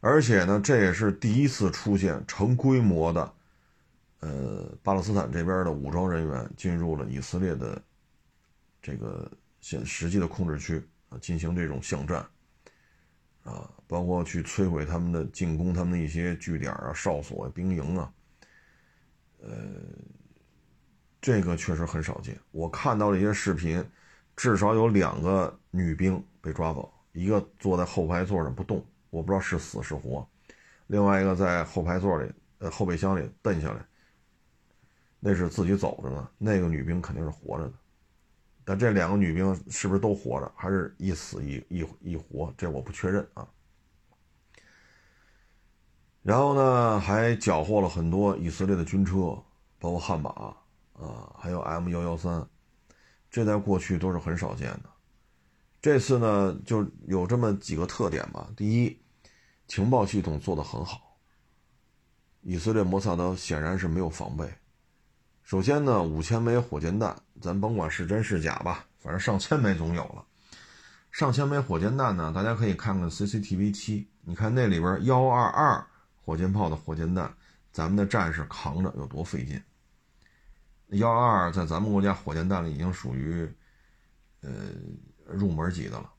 [0.00, 3.32] 而且呢，这也是第一次出现成规模的，
[4.20, 7.80] 呃，巴勒斯坦这边的武装人员进入了以色列的
[8.82, 12.24] 这个现实际的控制区啊，进行这种巷战。
[13.44, 18.12] 啊，包括去摧毁他们的进攻，他们的一些据点啊、哨所、兵营啊，
[19.40, 19.52] 呃，
[21.20, 22.38] 这个确实很少见。
[22.50, 23.84] 我看到了一些视频，
[24.34, 30.26] 至少有两个女兵被抓走，一个坐在后排座上不动，我不知道是死是活；
[30.86, 33.86] 另外一个在后排座里，呃，后备箱里蹬下来，
[35.20, 36.30] 那是自己走着呢。
[36.38, 37.72] 那个女兵肯定是活着的。
[38.64, 42.52] 但这两个女兵是不是都活着，还是一死一一一活？
[42.56, 43.46] 这我不确认啊。
[46.22, 49.38] 然后呢，还缴获了很多以色列的军车，
[49.78, 50.30] 包括悍马
[50.94, 52.48] 啊，还有 M 幺幺三，
[53.30, 54.84] 这在过去都是很少见的。
[55.82, 58.48] 这次呢，就有这么几个特点吧。
[58.56, 58.98] 第一，
[59.68, 61.18] 情报系统做得很好，
[62.40, 64.50] 以色列摩萨德显然是没有防备。
[65.44, 70.24] 首先呢，五千枚火箭弹，咱甭管是真是假吧，反正上千枚总有了。
[71.12, 75.86] 上千枚火箭弹呢，大家可以看看 CCTV 七，你看那里边幺二二
[76.24, 77.30] 火箭炮的火箭弹，
[77.70, 79.62] 咱们的战士扛着有多费劲。
[80.88, 83.46] 幺二二在咱们国家火箭弹里已经属于，
[84.40, 84.50] 呃，
[85.26, 86.10] 入门级的了。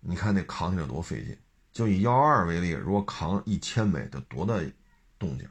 [0.00, 1.36] 你看那扛起来多费劲。
[1.72, 4.54] 就以幺二为例，如果扛一千枚，得多大
[5.18, 5.46] 动静？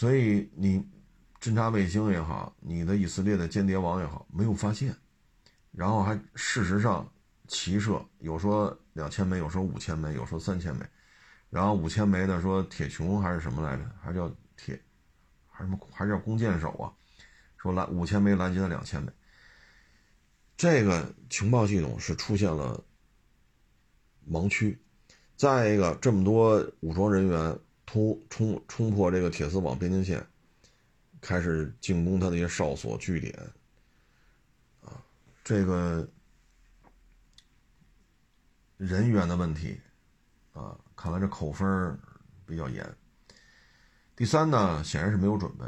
[0.00, 0.82] 所以你
[1.42, 4.96] 侦察卫星也好，你的以色列的间谍网也好，没有发现，
[5.72, 7.06] 然后还事实上
[7.48, 10.86] 齐射，有说两千枚，有说五千枚，有说三千枚，
[11.50, 13.84] 然后五千枚的说铁穹还是什么来着？
[14.00, 14.26] 还叫
[14.56, 14.80] 铁，
[15.50, 15.78] 还是什么？
[15.92, 16.88] 还是叫弓箭手啊？
[17.58, 19.12] 说拦五千枚拦截了两千枚，
[20.56, 22.82] 这个情报系统是出现了
[24.26, 24.80] 盲区。
[25.36, 27.58] 再一个，这么多武装人员。
[27.92, 30.24] 突冲冲破这个铁丝网边境线，
[31.20, 33.36] 开始进攻他的一些哨所据点，
[34.80, 34.94] 啊，
[35.42, 36.08] 这个
[38.76, 39.80] 人员的问题，
[40.52, 41.98] 啊，看来这扣分
[42.46, 42.88] 比较严。
[44.14, 45.64] 第三呢，显然是没有准备。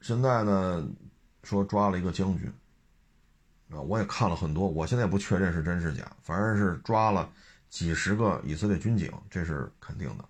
[0.00, 0.88] 现在呢，
[1.42, 2.50] 说抓了一个将军，
[3.68, 7.30] 啊，我也看了很多，我现在也不确认是真是假，反正是抓了
[7.68, 10.26] 几十个以色列军警，这是肯定的。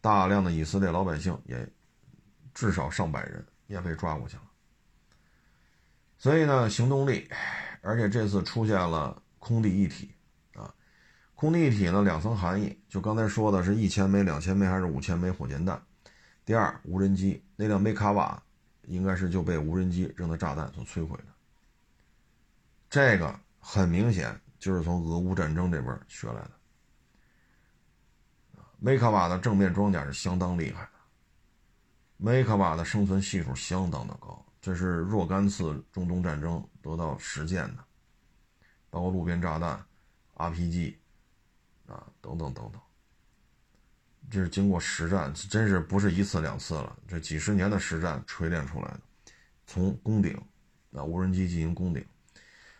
[0.00, 1.68] 大量的以色列老百姓也
[2.54, 4.42] 至少上百人也被抓过去了，
[6.18, 7.30] 所以呢，行动力，
[7.82, 10.12] 而且这次出现了空地一体
[10.54, 10.74] 啊，
[11.34, 15.80] 空地一体呢两层含义，就刚才说的是一千枚、两千枚还是五千枚火箭弹。
[16.44, 18.42] 第二，无人机那辆梅卡瓦
[18.86, 21.34] 应该是就被无人机扔的炸弹所摧毁的，
[22.88, 26.59] 这个很明显就是从俄乌战争这边学来的。
[28.82, 30.90] 梅卡瓦的正面装甲是相当厉害的，
[32.16, 37.84] 梅卡瓦的生存系数相当的高，这是若干次中东战争得到实践的，
[38.88, 39.78] 包括路边炸弹、
[40.34, 40.94] RPG
[41.86, 42.80] 啊等等等等，
[44.30, 49.00] 这是经过实战，真是不是一次两次了，这几十年的实战锤炼出来的。
[49.66, 50.34] 从攻顶
[50.94, 52.02] 啊，无人机进行攻顶，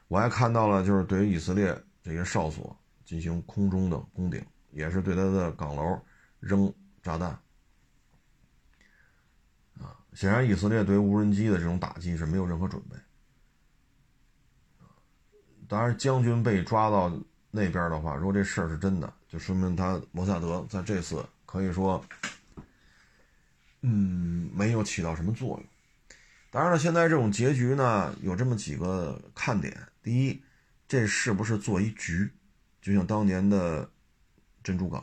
[0.09, 2.75] 我还看到了，就是对于以色列这些哨所
[3.05, 4.43] 进行空中的攻顶。
[4.73, 6.01] 也是对他的岗楼
[6.39, 7.31] 扔炸弹，
[9.81, 12.97] 啊，显然以色列对无人机的这种打击是没有任何准备，
[15.69, 17.11] 当然，将军被抓到
[17.51, 22.05] 那边的话，如果这事儿是真的，就说明他摩萨德在这次可以说，
[23.81, 25.65] 嗯，没有起到什么作用。
[26.51, 30.43] 当然了，现在这种结局呢，有这么几个看点：第一，
[30.87, 32.31] 这是不是做一局，
[32.81, 33.91] 就像当年的。
[34.63, 35.01] 珍珠港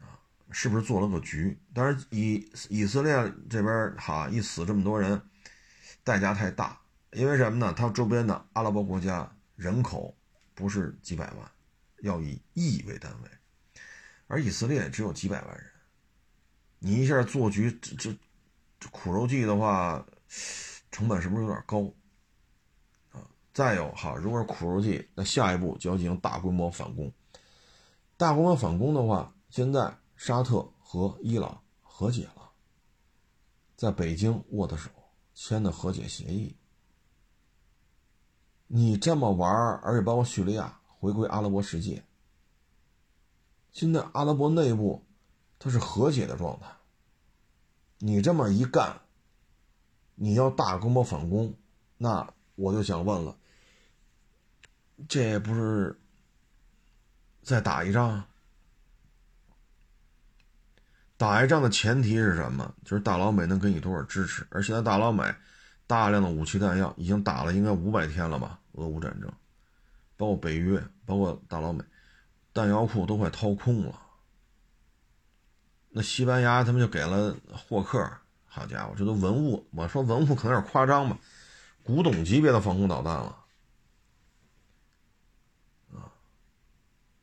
[0.00, 0.18] 啊，
[0.50, 1.58] 是不是做了个局？
[1.74, 5.20] 当然，以以色列这边哈一死这么多人，
[6.02, 6.80] 代价太大。
[7.12, 7.72] 因为什么呢？
[7.72, 10.14] 它周边的阿拉伯国家人口
[10.54, 11.50] 不是几百万，
[12.02, 13.30] 要以亿为单位，
[14.26, 15.64] 而以色列只有几百万人。
[16.78, 18.18] 你一下做局，这这
[18.78, 20.04] 这苦肉计的话，
[20.90, 21.90] 成本是不是有点高
[23.12, 23.24] 啊？
[23.54, 27.10] 再有哈，如果是苦肉计，那下一步就要进行大规模反攻。
[28.16, 32.50] 大规模反攻的话，现在沙特和伊朗和解了，
[33.76, 34.90] 在北京握的手，
[35.34, 36.56] 签的和解协议。
[38.68, 39.50] 你这么玩
[39.82, 42.02] 而且包括叙利亚回归阿拉伯世界，
[43.70, 45.04] 现在阿拉伯内部
[45.58, 46.66] 它是和解的状态。
[47.98, 49.02] 你这么一干，
[50.14, 51.54] 你要大规模反攻，
[51.98, 53.38] 那我就想问了，
[55.06, 56.00] 这不是？
[57.46, 58.24] 再打一仗，
[61.16, 62.74] 打一仗的前提是什么？
[62.84, 64.44] 就是大老美能给你多少支持。
[64.50, 65.32] 而现在大老美
[65.86, 68.58] 大量的武器弹药已经打了应该五百天了吧？
[68.72, 69.32] 俄乌战争，
[70.16, 71.84] 包括北约，包括大老美，
[72.52, 73.96] 弹药库都快掏空了。
[75.90, 78.10] 那西班牙他们就给了霍克，
[78.44, 81.16] 好家伙，这都文物，我说文物可能有点夸张吧，
[81.84, 83.44] 古董级别的防空导弹了。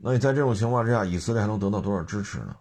[0.06, 2.54] 那你在这种情况之下，以色列还能得到多少支持呢？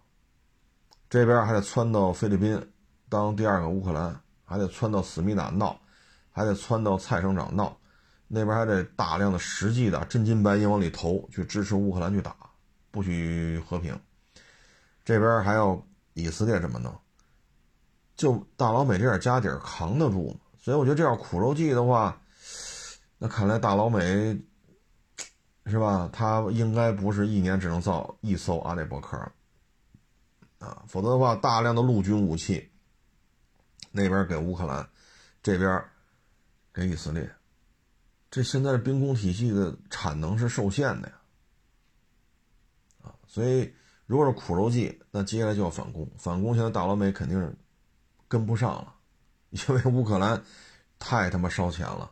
[1.09, 2.57] 这边还得窜到菲律宾
[3.09, 5.77] 当第二个乌克兰，还得窜到思密达闹，
[6.31, 7.77] 还得窜到蔡省长闹，
[8.29, 12.33] 那边还得大量的实际的真金白银往里投，去支持乌克兰去打，
[12.91, 13.93] 不许和平。
[15.03, 16.97] 这边还要以色列这么弄，
[18.15, 20.37] 就大老美这点家底儿扛得住吗？
[20.57, 22.17] 所以我觉得这样苦肉计的话，
[23.17, 24.39] 那看来大老美
[25.65, 26.09] 是吧？
[26.11, 29.17] 他应该不是一年只能造一艘阿列伯克
[30.59, 32.69] 啊，否则的话，大量的陆军武器
[33.91, 34.87] 那边给乌克兰，
[35.41, 35.83] 这边
[36.73, 37.29] 给以色列。
[38.29, 41.15] 这现在的兵工体系的产能是受限的呀，
[43.03, 43.73] 啊，所以
[44.05, 46.09] 如果是苦肉计，那接下来就要反攻。
[46.17, 47.55] 反攻现在大老美肯定是
[48.27, 48.95] 跟不上了，
[49.51, 50.43] 因为乌克兰
[50.97, 52.11] 太他妈烧钱了，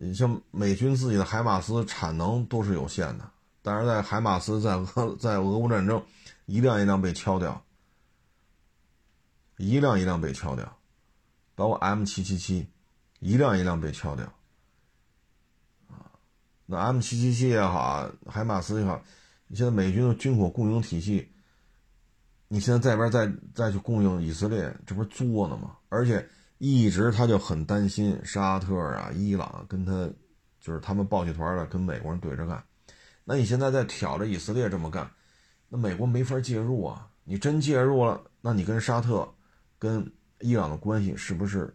[0.00, 3.30] 你像美军自己的海马斯产能都是有限的，
[3.60, 6.02] 但是在海马斯在俄在俄乌战争
[6.46, 7.62] 一辆一辆被敲掉，
[9.56, 10.76] 一辆一辆被敲掉，
[11.54, 12.66] 包括 M 七七七。
[13.20, 14.24] 一辆一辆被敲掉，
[15.88, 16.06] 啊，
[16.66, 19.02] 那 M 七七七也好，海马斯也好，
[19.48, 21.28] 你现在美军的军火供应体系，
[22.46, 25.76] 你现在这边再再去供应以色列，这不是作呢吗？
[25.88, 26.24] 而且
[26.58, 29.92] 一直他就很担心沙特啊、伊朗跟他，
[30.60, 32.62] 就是他们抱起团来跟美国人对着干。
[33.24, 35.10] 那你现在在挑着以色列这么干，
[35.68, 37.08] 那美国没法介入啊。
[37.24, 39.28] 你真介入了，那你跟沙特、
[39.78, 41.74] 跟伊朗的关系是不是？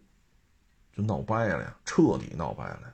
[0.95, 2.93] 就闹掰了呀，彻底闹掰了呀。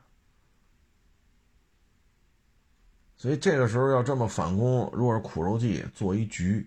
[3.18, 6.66] 所以这个时候要这么反攻，如果是苦肉计做一局，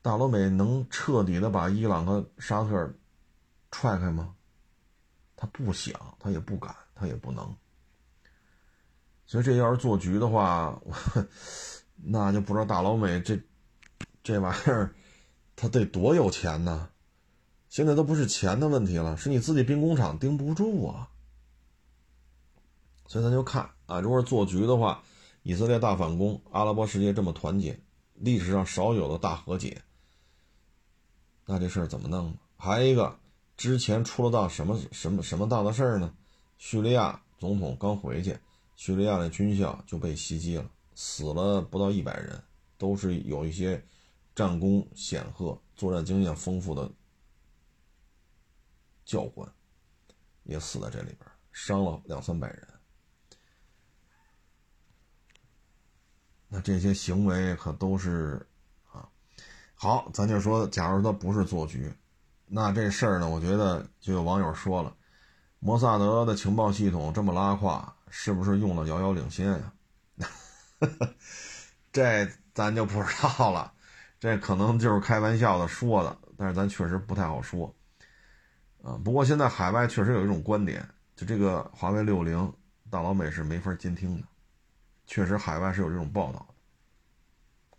[0.00, 2.90] 大老美能彻底的把伊朗和沙特
[3.70, 4.34] 踹开吗？
[5.36, 7.56] 他不想，他也不敢，他也不能。
[9.26, 10.80] 所以这要是做局的话，
[11.96, 13.40] 那就不知道大老美这
[14.22, 14.94] 这玩意儿
[15.54, 16.90] 他得多有钱呢。
[17.68, 21.08] 现在都不是钱的问题了，是你自己兵工厂盯不住啊。
[23.06, 25.02] 所以咱就看啊，如果是做局的话，
[25.44, 27.78] 以色列大反攻，阿拉伯世界这么团结，
[28.14, 29.80] 历史上少有的大和解，
[31.46, 32.36] 那这事儿怎么弄？
[32.56, 33.19] 还有一个，
[33.60, 36.14] 之前出了档什么什么什么大的事儿呢？
[36.56, 38.38] 叙利亚总统刚回去，
[38.74, 42.42] 叙利亚的军校就被袭击了，死了不到一百人，
[42.78, 43.84] 都是有一些
[44.34, 46.90] 战功显赫、作战经验丰富的。
[49.04, 49.46] 教官
[50.44, 52.66] 也死在这里边，伤了两三百人。
[56.48, 58.46] 那这些行为可都是
[58.90, 59.06] 啊，
[59.74, 61.92] 好，咱就说，假如他不是做局，
[62.52, 64.92] 那这事儿呢，我觉得就有网友说了，
[65.60, 69.72] 摩萨德的情报系统这么拉胯，是不是用的遥遥领先呀？
[71.92, 73.72] 这咱就不知道了，
[74.18, 77.72] 这可能就是开玩笑的说的，但是咱确实不太好说。
[78.82, 80.84] 啊，不过现在海外确实有一种观点，
[81.14, 82.52] 就这个华为六零
[82.90, 84.26] 大老美是没法监听的，
[85.06, 86.54] 确实海外是有这种报道的，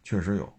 [0.04, 0.54] 确实有，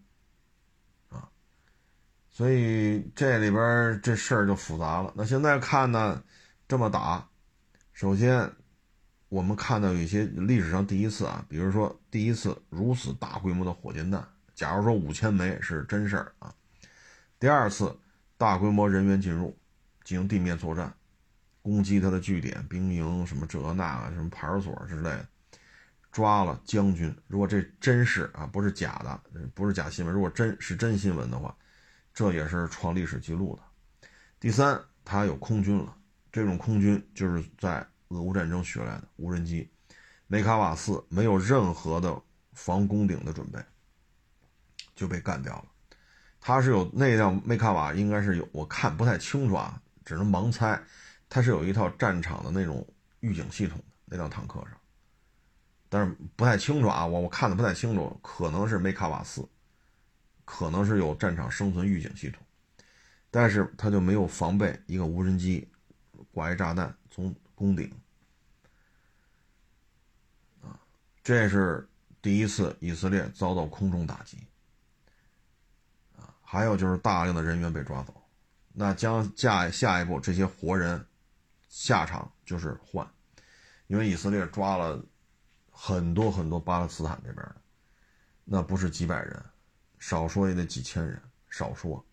[2.32, 5.12] 所以这里边这事儿就复杂了。
[5.14, 6.20] 那现在看呢，
[6.66, 7.28] 这么打，
[7.92, 8.50] 首先
[9.28, 16.52] 我们看到有一些历史上第一次啊，比如说第一次如此大规模的火箭弹，假如说五千枚是真事儿啊，
[17.38, 17.96] 第二次
[18.36, 19.56] 大规模人员进入。
[20.04, 20.92] 进行地面作战，
[21.62, 25.24] 攻击他的据点、兵营什么这那个什么派出所之类的，
[26.10, 27.16] 抓了将军。
[27.28, 29.20] 如果这真是啊，不是假的，
[29.54, 30.12] 不是假新闻。
[30.12, 31.56] 如果真是真新闻的话，
[32.12, 33.62] 这也是创历史记录的。
[34.38, 35.96] 第三，他有空军了，
[36.30, 39.70] 这种空军就是在俄乌战争学来的无人机。
[40.26, 42.20] 梅卡瓦四没有任何的
[42.52, 43.58] 防攻顶的准备，
[44.94, 45.64] 就被干掉了。
[46.40, 49.80] 他是有那辆梅卡瓦，应该是有，我看不太清楚啊。
[50.04, 50.82] 只能盲猜，
[51.28, 52.84] 它是有一套战场的那种
[53.20, 54.72] 预警系统的那辆坦克上，
[55.88, 59.48] 但是不太清楚啊，我我看的不太清楚，可能是梅卡瓦斯，
[60.44, 62.42] 可能是有战场生存预警系统，
[63.30, 65.68] 但是它就没有防备一个无人机
[66.32, 67.92] 挂一炸弹从攻顶，
[70.62, 70.78] 啊，
[71.22, 71.88] 这是
[72.20, 74.38] 第一次以色列遭到空中打击，
[76.16, 78.14] 啊，还有就是大量的人员被抓走。
[78.74, 81.06] 那将下下一步这些活人
[81.68, 83.06] 下场就是换，
[83.86, 85.04] 因为以色列抓了
[85.70, 87.56] 很多很多巴勒斯坦这边的，
[88.44, 89.44] 那不是几百人，
[90.02, 92.04] 少说也得几千人，少说。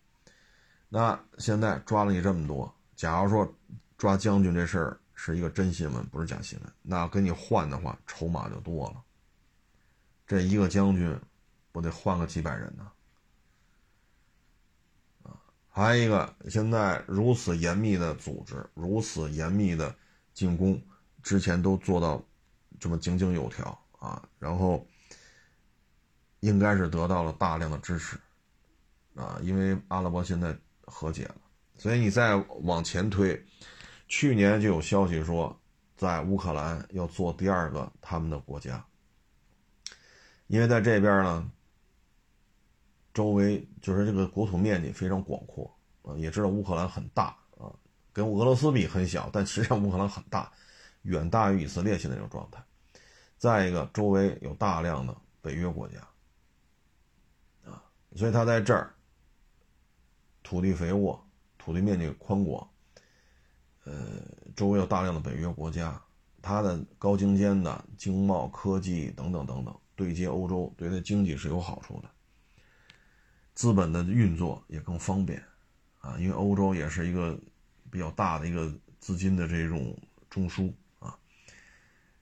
[0.88, 3.52] 那现在抓了你这么多，假如说
[3.98, 9.02] 抓将军这事儿是一个真新闻，不是假新闻，那给你换的话，筹码就多了。
[10.24, 11.18] 这一个将军
[11.72, 12.86] 不得换个几百人呢？
[15.68, 19.92] 还有一个，现在如此严密的组织，如此严密的
[20.32, 20.80] 进攻
[21.24, 22.24] 之前都做到
[22.78, 24.86] 这么井井有条啊，然后
[26.40, 28.18] 应该是得到了大量的支持
[29.14, 31.36] 啊，因为阿拉伯现在和解了，
[31.78, 33.40] 所以你再往前推，
[34.08, 35.58] 去年就有消息说，
[35.96, 38.84] 在乌克兰要做第二个他们的国家，
[40.46, 41.50] 因为在这边呢，
[43.12, 45.70] 周围就是这个国土面积非常广阔
[46.02, 47.70] 啊，也知道乌克兰很大啊。
[48.12, 50.50] 跟俄罗斯比很小，但实际上乌克兰很大，
[51.02, 52.60] 远大于以色列现在这种状态。
[53.38, 55.96] 再一个，周围有大量的北约国家，
[58.14, 58.94] 所以他在这儿，
[60.42, 61.22] 土地肥沃，
[61.58, 62.68] 土地面积宽广，
[63.84, 64.22] 呃，
[64.54, 66.00] 周围有大量的北约国家，
[66.40, 72.10] 它的高精尖的经贸、科技等等等等对接欧洲，对它经济是有好处的，
[73.54, 75.42] 资本的运作也更方便，
[75.98, 77.38] 啊，因为欧洲也是一个。
[77.92, 79.98] 比较大的一个资金的这种
[80.28, 80.72] 中枢，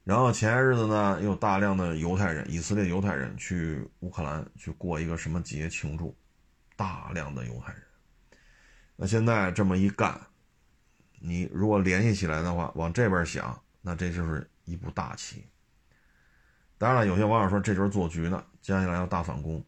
[0.08, 6.16] 然后前些日子呢，有大量的犹太人，以色列犹太人去乌克兰去过一个什么节庆祝，
[6.76, 7.82] 大量的犹太人。
[8.96, 10.18] 那现在这么一干，
[11.18, 15.44] 你如果联系起来的话，往这边想，那这就是一步大棋。
[16.78, 19.62] 当然了，有些网友说这就是做局呢，接下来要大反攻，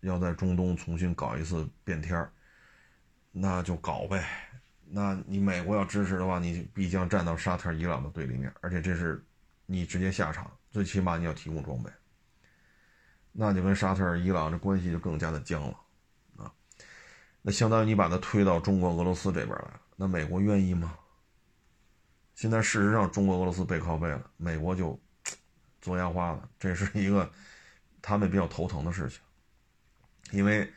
[0.00, 2.28] 要在中东重新搞一次变天
[3.30, 4.26] 那就搞呗。
[4.84, 9.24] 那你美国要支持的话，你必将站到沙特、伊朗的对立面，而且这是
[9.72, 11.88] 你直接下场，最起码你要提供装备，
[13.30, 15.78] 那就跟沙特、伊朗这关系就更加的僵了
[16.36, 16.52] 啊。
[17.40, 20.98] 那相当于你把它推到中国、俄罗斯这边来，那美国愿意吗？
[22.34, 25.00] 现在事实上，中国、俄罗斯背靠背了，美国就
[25.80, 27.30] 做压花了，这是一个
[28.02, 29.20] 他们比较头疼的事情，
[30.32, 30.68] 因为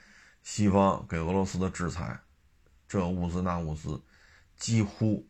[0.44, 2.20] 西方给俄罗斯的制裁。
[2.88, 4.00] 这物资那物资，
[4.56, 5.28] 几乎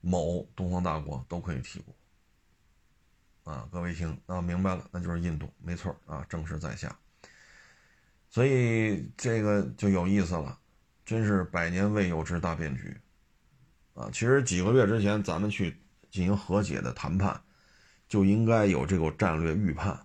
[0.00, 1.94] 某东方大国都可以提供
[3.48, 3.66] 啊！
[3.72, 6.94] 各位听啊，明白了，那就是印度，没错啊，正是在下。
[8.28, 10.58] 所以这个就有意思了，
[11.02, 12.94] 真是百年未有之大变局
[13.94, 14.10] 啊！
[14.12, 15.74] 其实几个月之前咱们去
[16.10, 17.40] 进行和解的谈判，
[18.06, 19.98] 就应该有这个战略预判。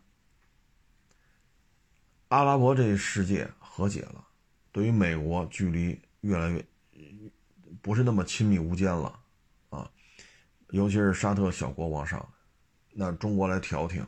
[2.29, 4.25] 阿拉伯这世界和解了，
[4.71, 6.65] 对于美国距离越来越。
[7.81, 9.19] 不是那么亲密无间了，
[9.69, 9.91] 啊，
[10.69, 12.32] 尤其是沙特小国往上，
[12.93, 14.05] 那中国来调停，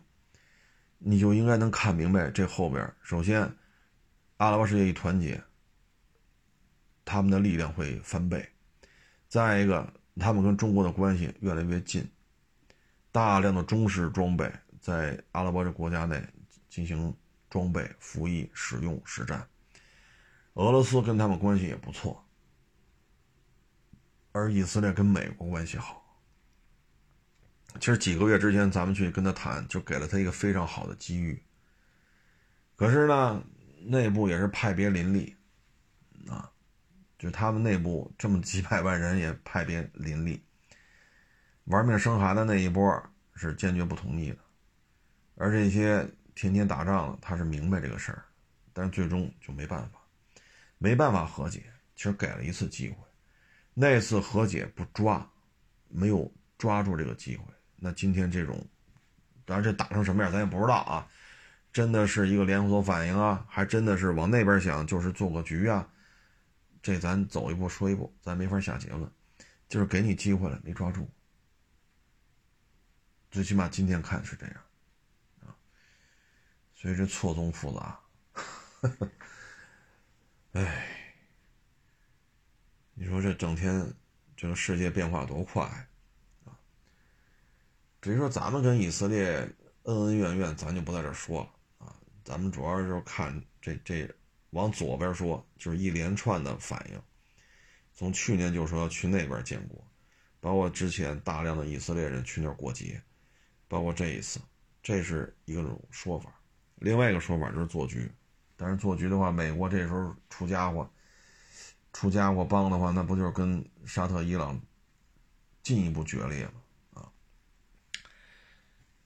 [0.97, 2.93] 你就应该能看明白这后边。
[3.01, 3.41] 首先，
[4.38, 5.41] 阿拉伯世界一团结，
[7.03, 8.39] 他们的力量会翻倍；
[9.27, 12.07] 再一个，他们跟中国的关系越来越近，
[13.11, 16.23] 大量的中式装备在阿拉伯这国家内
[16.69, 17.11] 进行
[17.49, 19.47] 装备、服役、使用、实战。
[20.53, 22.21] 俄罗斯跟他们关系也不错。
[24.31, 26.04] 而以色列跟美国关系好，
[27.80, 31.41] 其实几个月之前咱们去跟他谈，就给了他一个非常好的机遇。
[32.76, 33.43] 可是呢，
[33.84, 35.36] 内部也是派别林立，
[36.28, 36.51] 啊，
[37.17, 40.43] 就他们内部这么几百万人也派别林立，
[41.65, 43.01] 玩命生孩子那一波
[43.36, 44.38] 是坚决不同意的，
[45.36, 48.26] 而这些天天打仗的他是明白这个事儿，
[48.73, 49.99] 但是最终就没办法，
[50.78, 51.63] 没办法和解，
[51.95, 52.97] 其实给了一次机会。
[53.73, 55.26] 那次和解不抓，
[55.88, 57.45] 没有抓住这个机会。
[57.78, 58.67] 那今天这种，
[59.45, 61.07] 当然这打成什么样咱也不知道啊。
[61.71, 65.88] 真的是一个连锁反应啊，还真的是往那边想，就是做个局啊。
[66.82, 69.11] 这咱走一步说一步，咱没法下结论。
[69.67, 71.09] 就是给你机会了，没抓住。
[73.30, 74.55] 最起码今天看是这样，
[75.41, 75.55] 啊。
[76.73, 77.99] 所以这错综复杂，
[80.53, 80.91] 唉。
[82.97, 83.93] 你说这整天，
[84.38, 85.69] 这个世界变化多快！
[88.05, 89.35] 至于说咱们跟以色列
[89.85, 91.49] 恩恩怨怨，咱就不在这说了
[91.87, 91.95] 啊。
[92.23, 94.07] 咱们主要就是看这这
[94.51, 97.01] 往左边说，就是一连串的反应。
[97.95, 99.83] 从去年就说要去那边建国，
[100.39, 103.01] 包括之前大量的以色列人去那儿过节，
[103.67, 104.39] 包括这一次，
[104.83, 106.29] 这是一个种说法。
[106.75, 108.07] 另外一个说法就是做局，
[108.55, 110.87] 但是做局的话，美国这时候出家伙。
[111.91, 114.61] 出家伙帮的话，那不就是跟沙特、伊朗
[115.63, 116.61] 进一步决裂吗？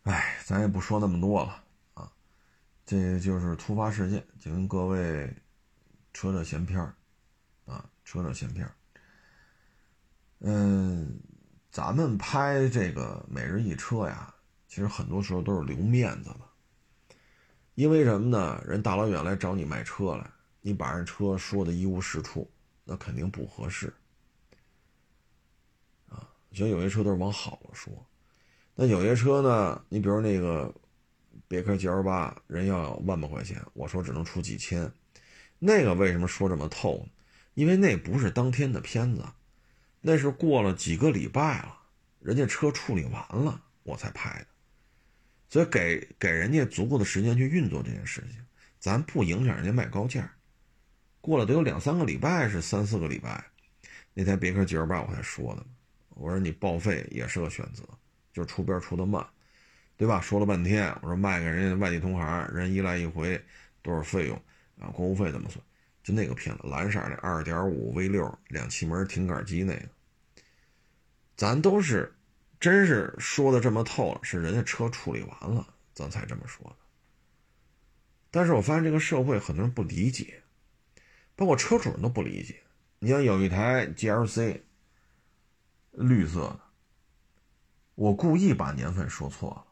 [0.09, 2.11] 哎，咱也不说那么多了啊，
[2.83, 5.31] 这就是突发事件，就跟各位
[6.13, 6.95] 扯扯闲篇儿
[7.65, 8.73] 啊，扯扯闲篇儿。
[10.39, 11.19] 嗯，
[11.69, 14.33] 咱们拍这个每日一车呀，
[14.67, 17.15] 其实很多时候都是留面子的，
[17.75, 18.59] 因为什么呢？
[18.65, 20.27] 人大老远来找你卖车来，
[20.61, 22.49] 你把人车说的一无是处。
[22.83, 23.93] 那肯定不合适，
[26.07, 27.93] 啊，觉得有些车都是往好了说。
[28.81, 30.73] 那有些车呢，你比如那个
[31.49, 34.89] 别克 GL 八，人要万把块钱，我说只能出几千。
[35.59, 37.09] 那个为什么说这么透呢？
[37.55, 39.25] 因为那不是当天的片子，
[39.99, 41.77] 那是过了几个礼拜了，
[42.21, 44.47] 人家车处理完了我才拍的，
[45.49, 48.39] 所以给给人家足够的时间去运作这件事情，
[48.79, 50.33] 咱不影响人家卖高价。
[51.19, 53.43] 过了得有两三个礼拜，是三四个礼拜，
[54.13, 55.65] 那台别克 GL 八我才说的，
[56.11, 57.83] 我说你报废也是个选择，
[58.39, 59.25] 就是出边出的慢，
[59.97, 60.21] 对吧？
[60.21, 63.39] 说了半天，我说卖给人家外地同行，人一来一回
[63.81, 64.41] 多少费用？
[64.79, 65.61] 啊，过户费怎么算？
[66.01, 69.89] 就那个片子，蓝色的二点五 V 六两气门挺杆机那个，
[71.35, 72.15] 咱都是
[72.61, 76.77] 真是说的这么透了，是人家车处理完了，咱才这么说的。
[78.31, 80.41] 但是我发现这个社会很多人不理解，
[81.35, 82.61] 包括车主人都不理解。
[82.99, 84.61] 你像有一台 GLC
[85.91, 86.59] 绿色的，
[87.99, 89.65] 我故意把年份说错了，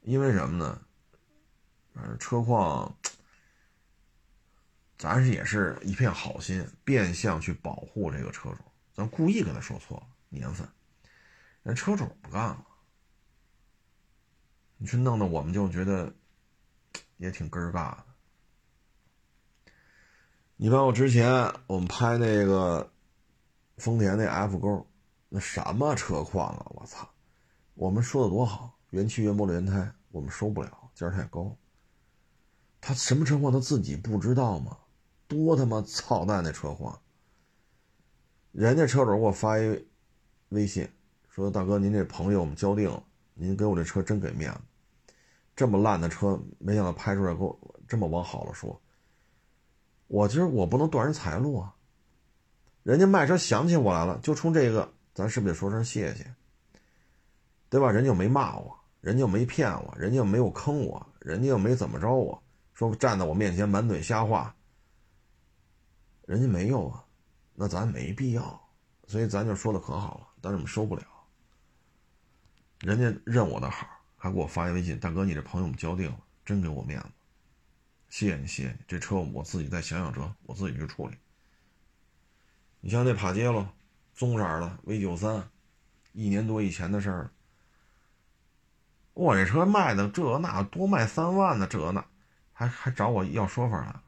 [0.00, 0.80] 因为什么呢？
[1.92, 2.96] 反正车况。
[4.96, 8.58] 咱是也是一片好心，变相去保护这个车主，
[8.94, 10.66] 咱故意跟他说错了年份，
[11.62, 12.66] 人车主不干了，
[14.78, 16.10] 你去弄得我们就觉得
[17.18, 18.04] 也挺根儿尬的。
[20.56, 22.90] 你包括之前我们拍那个
[23.76, 24.86] 丰田那 F 勾，
[25.28, 26.66] 那什么车况啊！
[26.70, 27.11] 我操，
[27.74, 31.56] 我们说的多好，原漆原玻璃原胎，我们收不了，价太高。
[32.80, 34.76] 他什么车况他自己不知道吗？
[35.28, 37.00] 多他妈操蛋的车况！
[38.50, 39.86] 人家车主给我发一
[40.50, 40.86] 微信，
[41.30, 43.02] 说：“大哥，您这朋友我们交定了，
[43.32, 45.14] 您给我这车真给面子。
[45.56, 47.58] 这么烂的车，没想到拍出来给我
[47.88, 48.78] 这么往好了说。
[50.08, 51.74] 我今儿我不能断人财路啊！
[52.82, 56.34] 人家卖车想起我来了，就冲这个，咱是不是得说声谢谢？
[57.72, 57.90] 对吧？
[57.90, 62.42] 人家又没骂我，人家又没骗我，人家又没有坑我，人家又没怎么着我，
[62.74, 64.54] 说站在我面前满嘴瞎话。”
[66.28, 67.02] 人家没有啊，
[67.54, 68.68] 那咱没必要，
[69.06, 71.02] 所以咱就说的可好了，但是我们收不了。
[72.80, 73.86] 人家认我的好，
[74.18, 77.08] 还给我发一微信：“大哥，你这朋友我们交定了，真给我面子，
[78.10, 78.76] 谢谢你，谢谢你。
[78.86, 81.16] 这车我自己再想想辙，我自己去处理。”
[82.84, 83.66] 你像那帕杰罗，
[84.14, 85.48] 棕色的 V 九三，
[86.12, 87.30] 一年多以前的事儿。
[89.14, 92.04] 我这车卖的这那多卖三万呢，这那
[92.52, 94.02] 还还找我要说法了。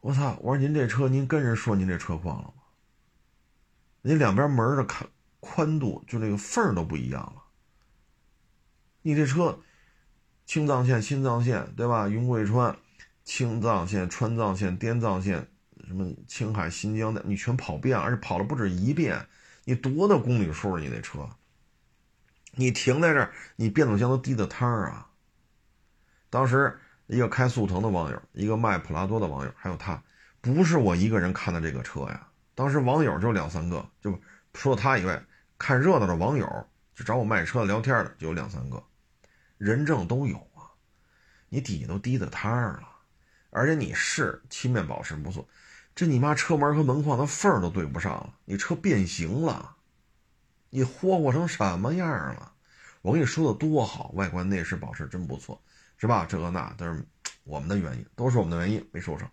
[0.00, 0.36] 我操！
[0.40, 2.62] 我说您这车，您跟人说您这车况了吗？
[4.00, 5.06] 您两边门的看
[5.38, 7.42] 宽度，就那个缝都不一样了。
[9.02, 9.60] 你这车，
[10.44, 12.08] 青藏线、新藏线，对吧？
[12.08, 12.76] 云贵川、
[13.22, 15.46] 青藏线、川藏线、滇藏线，
[15.86, 19.28] 什么青海、新疆的，你全跑遍，而且跑了不止一遍。
[19.64, 20.76] 你多大公里数？
[20.78, 21.28] 你那车，
[22.52, 25.08] 你停在这儿，你变速箱都滴的汤儿啊！
[26.30, 26.78] 当时。
[27.08, 30.02] 一个开速腾的网友，一个卖普拉多的网友，还有他，
[30.40, 32.26] 不是我一个人看的这个车呀。
[32.54, 34.18] 当时网友就两三个，就
[34.54, 35.22] 除了他以外，
[35.58, 38.82] 看热闹的网友就找我卖车聊天的就有两三个，
[39.58, 40.72] 人证都有啊。
[41.50, 42.88] 你底下都滴的汤了，
[43.50, 45.46] 而且你是漆面保持不错，
[45.94, 49.76] 这你妈车门和门框的缝都对不上了，你车变形了，
[50.72, 52.52] 你霍霍成什么样了？
[53.02, 55.62] 我跟你说的多好，外观内饰保持真不错。
[55.98, 56.26] 是吧？
[56.28, 57.06] 这个那都是
[57.44, 59.28] 我们的原因，都是我们的原因没收成。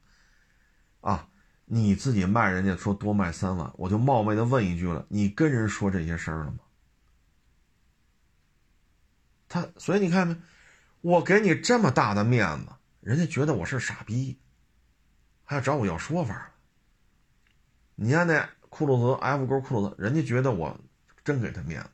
[1.01, 1.27] 啊，
[1.65, 6.59] 你自己卖人家说多卖三万，我就冒昧的问一句了，你跟人说这些事儿了吗？
[9.47, 10.37] 他，所以你看没，
[11.01, 12.67] 我给你这么大的面子，
[12.99, 14.37] 人家觉得我是傻逼，
[15.43, 16.51] 还要找我要说法。
[17.95, 20.79] 你看那库鲁泽 F 勾库鲁泽，人家觉得我
[21.23, 21.89] 真给他面子。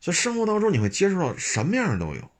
[0.00, 2.30] 所以生活当中你会接触到什么样的都有。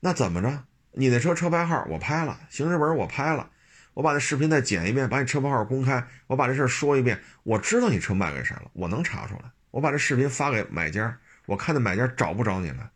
[0.00, 0.64] 那怎么着？
[0.94, 3.48] 你那车车牌号我拍了，行驶本我拍了，
[3.94, 7.22] 我把那视频再剪一遍，把你车牌号公开，我把这事说一遍。
[7.44, 9.50] 我知道你车卖给谁了，我能查出来。
[9.70, 12.90] 我把这视频发给买家，我看那买家找不着你了。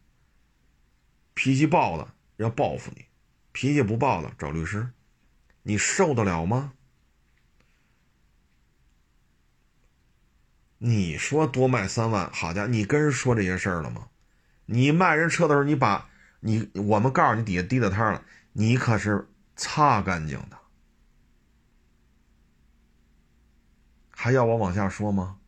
[1.33, 2.07] 脾气暴的
[2.37, 3.07] 要报复你，
[3.53, 4.89] 脾气不暴的找律师，
[5.63, 6.75] 你受得了吗？
[10.79, 14.09] 你说多卖三万，好家伙，你跟人说这些事儿了吗？
[14.67, 16.09] 你卖人车的时候，你把。
[16.41, 18.23] 你我们告诉你底下滴的汤了，
[18.53, 20.57] 你可是擦干净的，
[24.11, 25.41] 还要我往下说吗？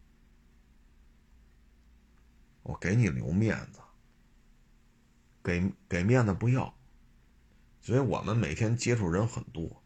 [2.62, 3.78] 我给你留面子，
[5.44, 6.74] 给给面子不要，
[7.80, 9.82] 所以我们每天接触人很多，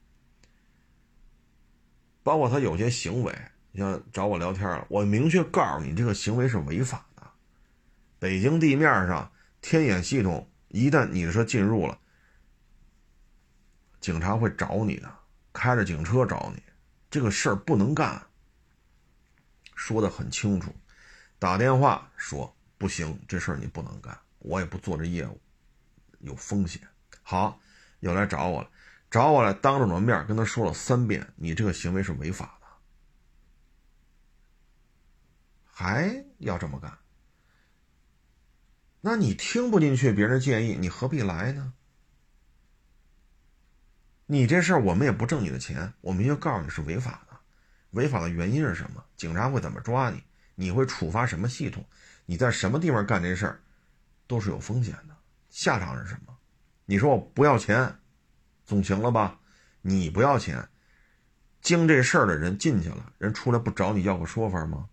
[2.23, 3.37] 包括他有些行为，
[3.73, 7.23] 你像找我聊天了，我明确告诉你，这个行为是违法的。
[8.19, 11.99] 北京地面上天眼系统，一旦你的车进入了，
[13.99, 15.11] 警察会找你的，
[15.53, 16.63] 开着警车找你，
[17.11, 18.23] 这个事儿不能干。
[19.75, 20.73] 说的很清楚，
[21.39, 25.41] 打电话说不行，这事儿你不能干，我也不做这业务，
[26.21, 26.81] 有风险。
[27.23, 27.59] 好，
[28.01, 28.71] 又来找我了，
[29.11, 32.62] 找我来，当着我的面跟他说了三遍，你这个行为是违法的，
[35.83, 36.97] 还要这么干？
[39.01, 41.75] 那你听不进去别人建议，你何必来呢？
[44.27, 47.37] 你这事儿我们也不挣你的钱，我们就告诉你是违法的，
[47.91, 49.05] 违法的原因是什么？
[49.17, 50.23] 警察会怎么抓你？
[50.55, 51.85] 你会触发什么系统？
[52.27, 53.61] 你在什么地方干这事儿，
[54.29, 55.17] 都是有风险的，
[55.51, 56.39] 下场是什么？
[56.85, 57.99] 你说我不要钱，
[58.65, 59.41] 总行了吧？
[59.81, 60.69] 你不要钱，
[61.61, 64.89] 经这事儿的人进去了，人出来不找你要个说法吗？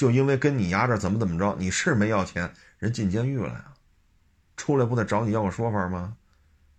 [0.00, 3.74] 就因为跟你丫这怎么怎么着，你是没要钱，人进监狱了呀，
[4.56, 6.16] 出来不得找你要个说法吗？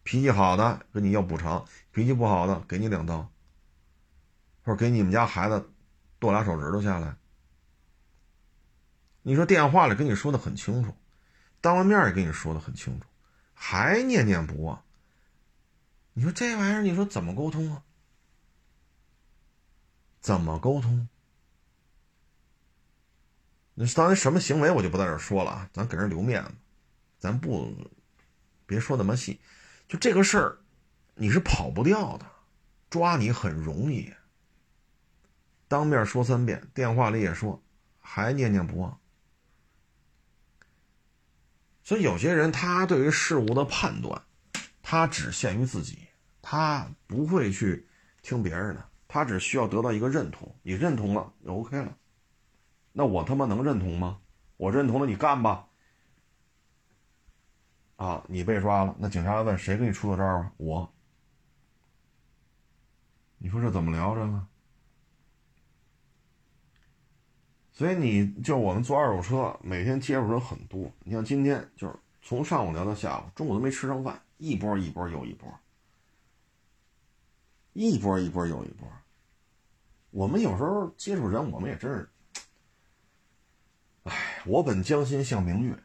[0.02, 3.32] 脾气好的跟你要补偿，脾气不好的给你两刀，
[4.64, 5.70] 或者给你们家孩子
[6.18, 7.16] 剁俩手指头下来。
[9.22, 10.92] 你说电话里跟你说的很清楚，
[11.62, 13.06] 当了面也跟你说的很清楚。
[13.54, 14.84] 还念念不忘，
[16.14, 17.84] 你说这玩意儿，你说怎么沟通啊？
[20.22, 21.08] 怎么沟通？
[23.74, 26.52] 那当然什么行为我就不在这说了啊，咱给人留面子，
[27.18, 27.74] 咱不
[28.66, 29.40] 别说那么细。
[29.88, 30.58] 就这个事儿，
[31.16, 32.26] 你是跑不掉的，
[32.90, 34.14] 抓你很容易。
[35.68, 37.62] 当面说三遍，电话里也说，
[38.00, 39.00] 还念念不忘。
[41.84, 44.22] 所以有些人他对于事物的判断，
[44.82, 46.08] 他只限于自己，
[46.42, 47.88] 他不会去
[48.22, 50.54] 听别人的，他只需要得到一个认同。
[50.62, 51.98] 你认同了就 OK 了。
[52.92, 54.20] 那我他妈能认同吗？
[54.58, 55.68] 我认同了，你干吧。
[57.96, 60.52] 啊，你被抓了，那警察问谁给你出的招啊？
[60.58, 60.94] 我。
[63.38, 64.48] 你说这怎么聊着呢？
[67.72, 70.92] 所以你就我们做二手车，每天接触人很多。
[71.04, 75.52] 你像今天就是从上午聊到下午，中午都没吃上饭，一波一波又一波，
[77.74, 78.88] 一波一波又一波。
[80.12, 82.08] 我们有时候接触人，我们也真是，
[84.04, 85.84] 哎，我本将心向明月，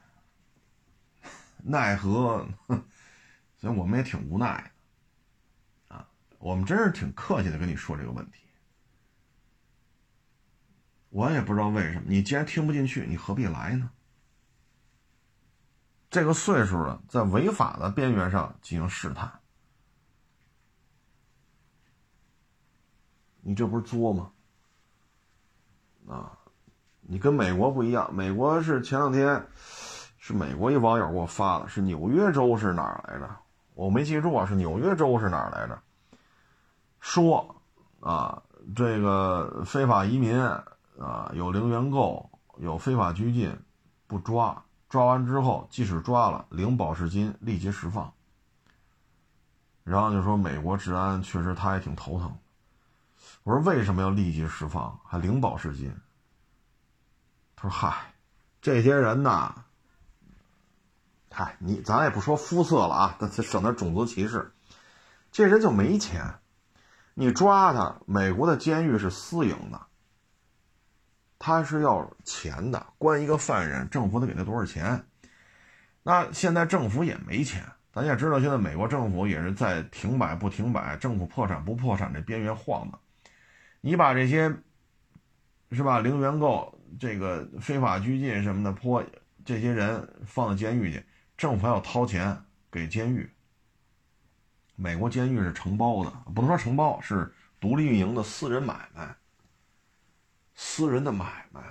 [1.63, 2.49] 奈何，
[3.57, 4.73] 所以我们也挺无奈
[5.89, 6.09] 的啊。
[6.39, 8.41] 我们真是挺客气的跟你说这个问题。
[11.11, 13.91] 我也不知道为什么，你既然听不进去，你何必来呢？
[16.09, 19.41] 这个岁数了，在违法的边缘上进行试探，
[23.41, 24.33] 你这不是作吗？
[26.07, 26.36] 啊，
[27.09, 29.47] 你跟美国不一样，美国是前两天
[30.19, 33.29] 是美国一网友给我发的，是纽约州是哪儿来着？
[33.75, 35.79] 我没记住啊，是纽约州是哪儿来着？
[37.01, 37.57] 说
[38.01, 38.43] 啊，
[38.75, 40.39] 这个非法移民。
[40.99, 43.55] 啊，有零元购，有非法拘禁，
[44.07, 48.11] 不抓，抓完之后，即使抓了，零保释金，立即释放。
[49.85, 52.35] 然后就说美国治安确实他也挺头疼。
[53.43, 55.95] 我说为什么要立即释放，还零保释金？
[57.57, 58.13] 他说：“嗨，
[58.61, 59.65] 这些人呐，
[61.31, 64.53] 嗨，你咱也不说肤色了啊，咱省得种族歧视。
[65.33, 66.39] 这人就没钱，
[67.15, 69.81] 你抓他，美国的监狱是私营的。”
[71.39, 75.07] 他是要钱的，关一个犯人，政府得给他多少钱？
[76.03, 82.99] 那现在政府也没钱，咱也知道，现在美国政府也是在停摆不停摆，政府破产不破产这边缘晃的。
[83.83, 84.57] 你把这些，
[85.73, 85.99] 是吧？
[85.99, 89.05] 零元购、这个非法拘禁什么的，泼
[89.45, 91.05] 这些人放到监狱去，
[91.37, 92.37] 政府还要掏钱
[92.71, 93.31] 给监狱。
[94.75, 99.15] 美国监狱是承包的，不能说承包，是独立运营的私人买卖。
[100.55, 101.63] 私人的买卖，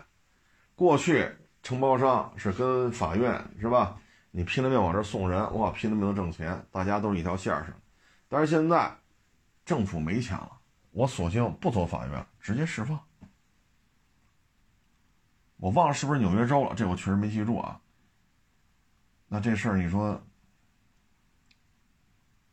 [0.75, 1.29] 过去
[1.63, 3.99] 承包商是跟法院是吧？
[4.31, 7.67] 你拼了命往这送人，我拼了命的挣钱，大家都是一条线上。
[8.27, 8.95] 但是现在
[9.65, 10.51] 政府没钱了，
[10.91, 12.99] 我索性不走法院，直接释放。
[15.57, 17.79] 我忘了是不是纽约州了，这我确实没记住啊。
[19.27, 20.21] 那这事儿你说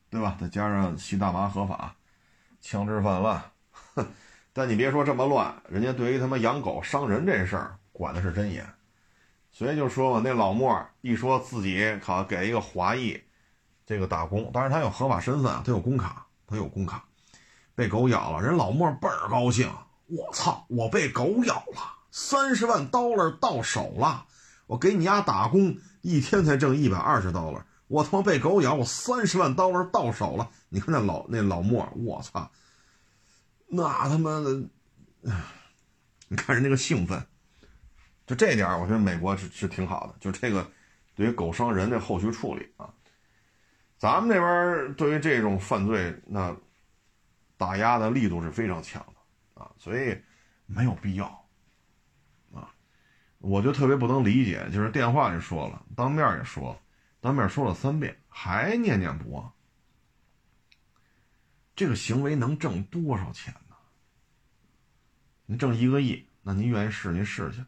[0.09, 0.37] 对吧？
[0.41, 1.95] 再加上吸大麻合法，
[2.61, 3.43] 枪支泛滥，
[3.95, 4.07] 哼。
[4.55, 8.67] 但你别说这么乱，人家对于他妈养狗伤人这事儿管的是真严，
[9.51, 13.19] 所以就说嘛，那老莫一说自己考给一个华裔
[13.87, 17.03] 这个打工，当然他有合法身份，他有工卡，他有工卡，
[17.75, 19.71] 被狗咬了，人老莫倍儿高兴，
[20.09, 21.81] 我操，我被狗咬了，
[22.13, 24.27] 三十万 dollar 到手了，
[24.67, 30.51] 我给你丫打工一天才挣一百二十 dollar，我他妈被狗咬，我三十万 dollar 到手了。
[30.69, 32.53] 你看那老那老莫，我操，
[33.67, 34.63] 那他妈的，
[36.29, 37.27] 你看人那个兴奋，
[38.27, 40.71] 就这点我觉得美国是是挺好的，就这个
[41.15, 42.93] 对于狗伤人的后续处理啊，
[43.97, 46.55] 咱们这边对于这种犯罪那
[47.57, 49.63] 打压的力度是非常强的。
[49.63, 50.19] 啊，所以
[50.67, 51.42] 没有必要！
[53.43, 56.81] 我就特别不能理解，就是电话里说了，当面也说，
[57.21, 59.53] 当面说了三遍，还念念不忘。
[61.75, 63.75] 这个行为能挣多少钱呢？
[65.47, 67.65] 您挣一个亿，那您愿意试您试去。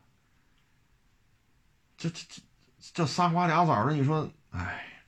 [1.96, 2.42] 这这这
[2.92, 5.02] 这仨瓜俩枣的，你说，哎，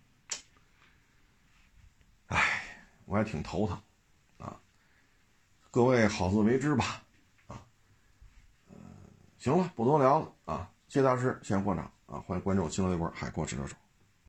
[2.26, 3.80] 哎，我也挺头疼
[4.38, 4.60] 啊。
[5.70, 7.04] 各位好自为之吧，
[9.46, 13.76] 行了，不多聊了啊，谢大师先过场啊，欢迎关注我新浪微博海阔试车手。